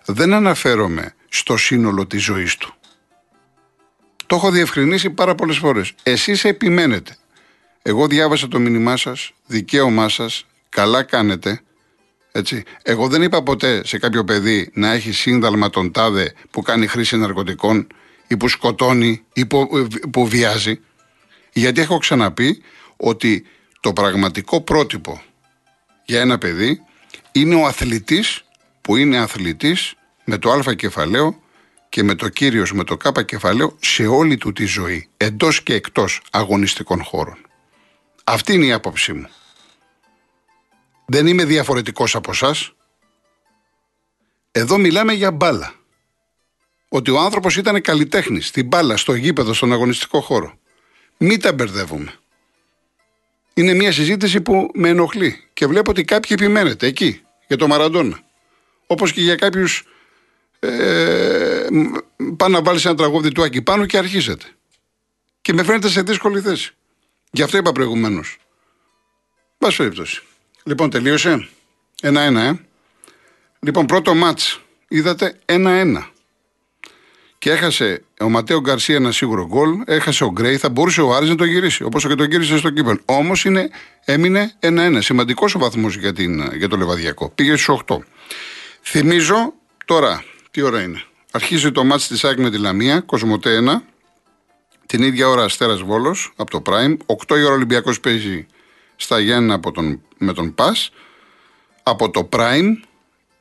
Δεν 0.06 0.32
αναφέρομαι 0.32 1.14
στο 1.28 1.56
σύνολο 1.56 2.06
της 2.06 2.22
ζωής 2.22 2.56
του. 2.56 2.74
Το 4.26 4.36
έχω 4.36 4.50
διευκρινίσει 4.50 5.10
πάρα 5.10 5.34
πολλές 5.34 5.56
φορές. 5.56 5.92
Εσείς 6.02 6.44
επιμένετε. 6.44 7.16
Εγώ 7.82 8.06
διάβασα 8.06 8.48
το 8.48 8.58
μήνυμά 8.58 8.96
σας, 8.96 9.32
δικαίωμά 9.46 10.08
σας, 10.08 10.46
καλά 10.68 11.02
κάνετε. 11.02 11.60
Έτσι. 12.32 12.62
Εγώ 12.82 13.08
δεν 13.08 13.22
είπα 13.22 13.42
ποτέ 13.42 13.86
σε 13.86 13.98
κάποιο 13.98 14.24
παιδί 14.24 14.70
να 14.74 14.92
έχει 14.92 15.12
σύνδαλμα 15.12 15.70
τον 15.70 15.92
τάδε 15.92 16.32
που 16.50 16.62
κάνει 16.62 16.86
χρήση 16.86 17.16
ναρκωτικών 17.16 17.86
ή 18.26 18.36
που 18.36 18.48
σκοτώνει 18.48 19.24
ή 19.32 19.46
που, 19.46 19.88
που 20.10 20.26
βιάζει. 20.26 20.80
Γιατί 21.52 21.80
έχω 21.80 21.98
ξαναπεί 21.98 22.62
ότι 22.96 23.44
το 23.80 23.92
πραγματικό 23.92 24.60
πρότυπο 24.60 25.22
για 26.04 26.20
ένα 26.20 26.38
παιδί 26.38 26.80
είναι 27.32 27.54
ο 27.54 27.66
αθλητής 27.66 28.44
που 28.86 28.96
είναι 28.96 29.18
αθλητής 29.18 29.94
με 30.24 30.38
το 30.38 30.50
α 30.50 30.74
κεφαλαίο 30.74 31.42
και 31.88 32.02
με 32.02 32.14
το 32.14 32.28
κύριος 32.28 32.72
με 32.72 32.84
το 32.84 32.96
κ 32.96 33.24
κεφαλαίο 33.24 33.76
σε 33.80 34.06
όλη 34.06 34.36
του 34.36 34.52
τη 34.52 34.64
ζωή, 34.64 35.08
εντός 35.16 35.62
και 35.62 35.74
εκτός 35.74 36.22
αγωνιστικών 36.30 37.02
χώρων. 37.02 37.36
Αυτή 38.24 38.52
είναι 38.52 38.64
η 38.64 38.72
άποψή 38.72 39.12
μου. 39.12 39.28
Δεν 41.06 41.26
είμαι 41.26 41.44
διαφορετικός 41.44 42.14
από 42.14 42.30
εσάς. 42.30 42.72
Εδώ 44.52 44.78
μιλάμε 44.78 45.12
για 45.12 45.30
μπάλα. 45.30 45.72
Ότι 46.88 47.10
ο 47.10 47.20
άνθρωπος 47.20 47.56
ήταν 47.56 47.80
καλλιτέχνης 47.80 48.46
στην 48.46 48.66
μπάλα, 48.66 48.96
στο 48.96 49.14
γήπεδο, 49.14 49.52
στον 49.52 49.72
αγωνιστικό 49.72 50.20
χώρο. 50.20 50.58
Μην 51.16 51.40
τα 51.40 51.52
μπερδεύουμε. 51.52 52.14
Είναι 53.54 53.74
μια 53.74 53.92
συζήτηση 53.92 54.40
που 54.40 54.70
με 54.74 54.88
ενοχλεί 54.88 55.44
και 55.52 55.66
βλέπω 55.66 55.90
ότι 55.90 56.04
κάποιοι 56.04 56.36
επιμένετε 56.40 56.86
εκεί, 56.86 57.22
για 57.46 57.56
το 57.56 57.66
Μαραντόνα. 57.66 58.24
Όπως 58.86 59.12
και 59.12 59.20
για 59.20 59.34
κάποιους 59.36 59.84
ε, 60.60 61.66
πάνε 62.36 62.56
να 62.56 62.62
βάλεις 62.62 62.84
ένα 62.84 62.94
τραγούδι 62.94 63.32
του 63.32 63.42
Άκη 63.42 63.62
πάνω 63.62 63.86
και 63.86 63.98
αρχίζετε. 63.98 64.44
Και 65.40 65.52
με 65.52 65.62
φαίνεται 65.64 65.88
σε 65.88 66.02
δύσκολη 66.02 66.40
θέση. 66.40 66.72
Γι' 67.30 67.42
αυτό 67.42 67.56
είπα 67.56 67.72
προηγουμένως. 67.72 68.38
Πάση 69.58 69.76
περιπτώσει. 69.76 70.22
Λοιπόν, 70.64 70.90
τελείωσε. 70.90 71.48
Ένα-ένα, 72.02 72.42
ε. 72.42 72.60
Λοιπόν, 73.60 73.86
πρώτο 73.86 74.14
μάτς. 74.14 74.60
Είδατε 74.88 75.38
ένα-ένα. 75.44 76.08
Και 77.38 77.50
έχασε 77.50 78.02
ο 78.20 78.28
Ματέο 78.28 78.60
Γκαρσία 78.60 78.94
ένα 78.96 79.12
σίγουρο 79.12 79.46
γκολ. 79.46 79.80
Έχασε 79.86 80.24
ο 80.24 80.30
Γκρέι. 80.32 80.56
Θα 80.56 80.68
μπορούσε 80.68 81.00
ο 81.00 81.14
Άρης 81.14 81.28
να 81.28 81.34
το 81.34 81.44
γυρίσει. 81.44 81.82
Όπως 81.84 82.06
και 82.06 82.14
το 82.14 82.24
γύρισε 82.24 82.58
στο 82.58 82.70
κύπελ. 82.70 82.98
Όμως 83.04 83.46
έμεινε 84.04 84.52
ένα-ένα. 84.58 85.00
Σημαντικός 85.00 85.54
ο 85.54 85.58
βαθμός 85.58 85.96
για, 85.96 86.12
την- 86.12 86.52
για 86.56 86.68
το 86.68 86.76
λεβαδιακό. 86.76 87.30
Πήγε 87.30 87.56
στους 87.56 87.68
8. 87.68 87.98
Θυμίζω 88.88 89.52
τώρα, 89.84 90.24
τι 90.50 90.62
ώρα 90.62 90.82
είναι. 90.82 91.02
Αρχίζει 91.30 91.72
το 91.72 91.84
μάτς 91.84 92.06
της 92.06 92.24
ΑΕΚ 92.24 92.38
με 92.38 92.50
τη 92.50 92.58
Λαμία, 92.58 93.00
Κοσμοτέ 93.00 93.58
1. 93.66 93.82
Την 94.86 95.02
ίδια 95.02 95.28
ώρα 95.28 95.42
Αστέρας 95.44 95.80
Βόλος 95.80 96.32
από 96.36 96.50
το 96.50 96.62
Prime. 96.66 96.96
8 97.26 97.36
η 97.36 97.42
ώρα 97.42 97.54
Ολυμπιακός 97.54 98.00
παίζει 98.00 98.46
στα 98.96 99.20
Γιάννα 99.20 99.54
από 99.54 99.72
τον, 99.72 100.02
με 100.18 100.32
τον 100.32 100.54
ΠΑΣ. 100.54 100.90
Από 101.82 102.10
το 102.10 102.28
Prime 102.32 102.72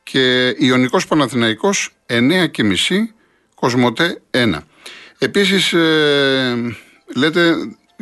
και 0.02 0.54
Ιωνικός 0.58 1.06
Παναθηναϊκός 1.06 1.94
9 2.06 2.50
και 2.50 2.62
μισή 2.62 3.14
Κοσμοτέ 3.54 4.22
1. 4.30 4.58
Επίσης 5.18 5.72
ε, 5.72 6.76
λέτε 7.16 7.54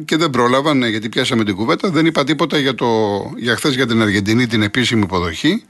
και 0.04 0.16
δεν 0.16 0.30
πρόλαβα 0.30 0.74
ναι, 0.74 0.88
γιατί 0.88 1.09
πιάσαμε 1.09 1.44
την 1.44 1.54
κουβέντα 1.54 1.90
δεν 1.90 2.07
είπα 2.07 2.24
τίποτα 2.24 2.59
για, 2.59 2.74
το, 2.74 2.87
για 3.37 3.57
χθες 3.57 3.74
για 3.74 3.87
την 3.87 4.02
Αργεντινή 4.02 4.46
την 4.46 4.62
επίσημη 4.62 5.02
υποδοχή 5.02 5.64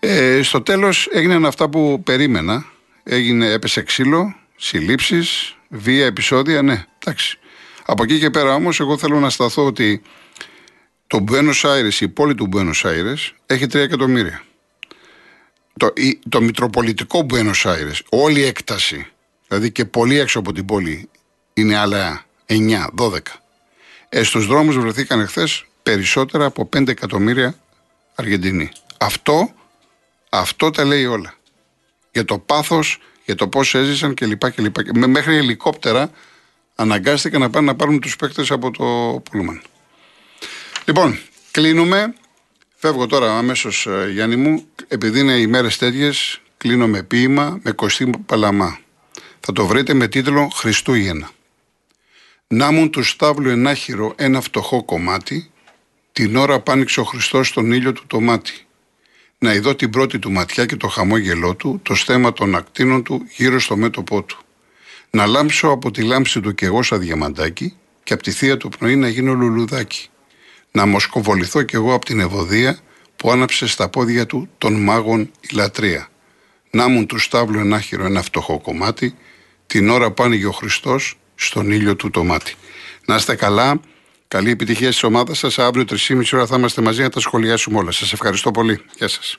ε, 0.00 0.42
στο 0.42 0.62
τέλος 0.62 1.08
έγιναν 1.12 1.46
αυτά 1.46 1.68
που 1.68 2.02
περίμενα. 2.02 2.66
Έγινε, 3.02 3.50
έπεσε 3.50 3.82
ξύλο, 3.82 4.34
συλλήψεις, 4.56 5.56
βία 5.68 6.06
επεισόδια, 6.06 6.62
ναι, 6.62 6.84
εντάξει. 6.98 7.38
Από 7.84 8.02
εκεί 8.02 8.18
και 8.18 8.30
πέρα 8.30 8.54
όμως, 8.54 8.80
εγώ 8.80 8.98
θέλω 8.98 9.20
να 9.20 9.30
σταθώ 9.30 9.64
ότι 9.64 10.02
το 11.06 11.24
Buenos 11.30 11.60
Aires, 11.62 12.00
η 12.00 12.08
πόλη 12.08 12.34
του 12.34 12.48
Buenos 12.52 12.82
Aires, 12.82 13.32
έχει 13.46 13.64
3 13.64 13.74
εκατομμύρια. 13.74 14.42
Το, 15.76 15.92
η, 15.96 16.18
το 16.28 16.40
Μητροπολιτικό 16.40 17.26
Buenos 17.30 17.62
Aires, 17.62 17.98
όλη 18.08 18.40
η 18.40 18.44
έκταση, 18.44 19.06
δηλαδή 19.48 19.72
και 19.72 19.84
πολύ 19.84 20.18
έξω 20.18 20.38
από 20.38 20.52
την 20.52 20.64
πόλη, 20.64 21.08
είναι 21.54 21.76
άλλα 21.76 22.24
9, 22.46 22.54
12. 22.96 23.18
Ε, 24.08 24.22
στους 24.22 24.46
δρόμους 24.46 24.78
βρεθήκαν 24.78 25.20
εχθέ 25.20 25.48
περισσότερα 25.82 26.44
από 26.44 26.68
5 26.76 26.88
εκατομμύρια 26.88 27.54
Αργεντινοί. 28.14 28.70
Αυτό, 28.98 29.52
αυτό 30.28 30.70
τα 30.70 30.84
λέει 30.84 31.04
όλα. 31.04 31.34
Για 32.12 32.24
το 32.24 32.38
πάθος, 32.38 32.98
για 33.24 33.34
το 33.34 33.48
πώς 33.48 33.74
έζησαν 33.74 34.14
κλπ. 34.14 34.50
κλπ. 34.50 34.76
Μέχρι 35.06 35.36
ελικόπτερα 35.36 36.10
αναγκάστηκαν 36.74 37.40
να 37.40 37.50
πάνε 37.50 37.66
να 37.66 37.74
πάρουν 37.74 38.00
τους 38.00 38.16
παίκτες 38.16 38.50
από 38.50 38.70
το 38.70 38.84
Πούλμαν. 39.30 39.62
Λοιπόν, 40.84 41.18
κλείνουμε. 41.50 42.14
Φεύγω 42.76 43.06
τώρα 43.06 43.38
αμέσως, 43.38 43.86
ε, 43.86 44.10
Γιάννη 44.10 44.36
μου. 44.36 44.66
Επειδή 44.88 45.20
είναι 45.20 45.32
οι 45.32 45.46
μέρες 45.46 45.78
τέτοιες, 45.78 46.40
κλείνω 46.56 46.86
με 46.86 47.02
ποίημα 47.02 47.58
με 47.62 47.70
Κωστή 47.70 48.10
Παλαμά. 48.26 48.78
Θα 49.40 49.52
το 49.52 49.66
βρείτε 49.66 49.94
με 49.94 50.08
τίτλο 50.08 50.48
Χριστούγεννα. 50.54 51.30
Να 52.48 52.70
μου 52.70 52.90
του 52.90 53.02
στάβλου 53.02 53.50
ενάχυρο 53.50 54.14
ένα 54.16 54.40
φτωχό 54.40 54.84
κομμάτι, 54.84 55.50
την 56.12 56.36
ώρα 56.36 56.60
πάνηξε 56.60 57.00
ο 57.00 57.04
Χριστός 57.04 57.48
στον 57.48 57.72
ήλιο 57.72 57.92
του 57.92 58.06
το 58.06 58.20
μάτι. 58.20 58.66
Να 59.38 59.54
ειδώ 59.54 59.74
την 59.74 59.90
πρώτη 59.90 60.18
του 60.18 60.30
ματιά 60.30 60.66
και 60.66 60.76
το 60.76 60.88
χαμόγελό 60.88 61.54
του, 61.54 61.80
το 61.82 61.94
στέμα 61.94 62.32
των 62.32 62.54
ακτίνων 62.54 63.02
του 63.02 63.26
γύρω 63.36 63.60
στο 63.60 63.76
μέτωπό 63.76 64.22
του. 64.22 64.38
Να 65.10 65.26
λάμψω 65.26 65.68
από 65.68 65.90
τη 65.90 66.02
λάμψη 66.02 66.40
του 66.40 66.54
κι 66.54 66.64
εγώ 66.64 66.82
σαν 66.82 67.00
διαμαντάκι 67.00 67.76
και 68.02 68.12
από 68.12 68.22
τη 68.22 68.30
θεία 68.30 68.56
του 68.56 68.68
πνοή 68.68 68.96
να 68.96 69.08
γίνω 69.08 69.34
λουλουδάκι 69.34 70.08
να 70.70 70.86
μοσκοβοληθώ 70.86 71.62
κι 71.62 71.74
εγώ 71.74 71.94
από 71.94 72.04
την 72.04 72.20
ευωδία 72.20 72.78
που 73.16 73.30
άναψε 73.30 73.66
στα 73.66 73.88
πόδια 73.88 74.26
του 74.26 74.48
των 74.58 74.82
μάγων 74.82 75.20
η 75.20 75.48
λατρεία. 75.52 76.08
Να 76.70 76.88
μου 76.88 77.06
του 77.06 77.18
στάβλου 77.18 77.58
ενάχυρο 77.58 78.04
ένα 78.04 78.22
φτωχό 78.22 78.60
κομμάτι, 78.60 79.14
την 79.66 79.88
ώρα 79.88 80.10
που 80.10 80.22
άνοιγε 80.22 80.46
ο 80.46 80.52
Χριστός 80.52 81.18
στον 81.34 81.70
ήλιο 81.70 81.96
του 81.96 82.10
το 82.10 82.24
μάτι. 82.24 82.54
Να 83.06 83.14
είστε 83.14 83.34
καλά. 83.34 83.80
Καλή 84.28 84.50
επιτυχία 84.50 84.90
στις 84.90 85.02
ομάδα 85.02 85.34
σας. 85.34 85.58
Αύριο 85.58 85.84
3.30 86.08 86.22
ώρα 86.32 86.46
θα 86.46 86.56
είμαστε 86.56 86.82
μαζί 86.82 87.02
να 87.02 87.08
τα 87.10 87.20
σχολιάσουμε 87.20 87.78
όλα. 87.78 87.90
Σας 87.90 88.12
ευχαριστώ 88.12 88.50
πολύ. 88.50 88.84
Γεια 88.96 89.08
σας. 89.08 89.38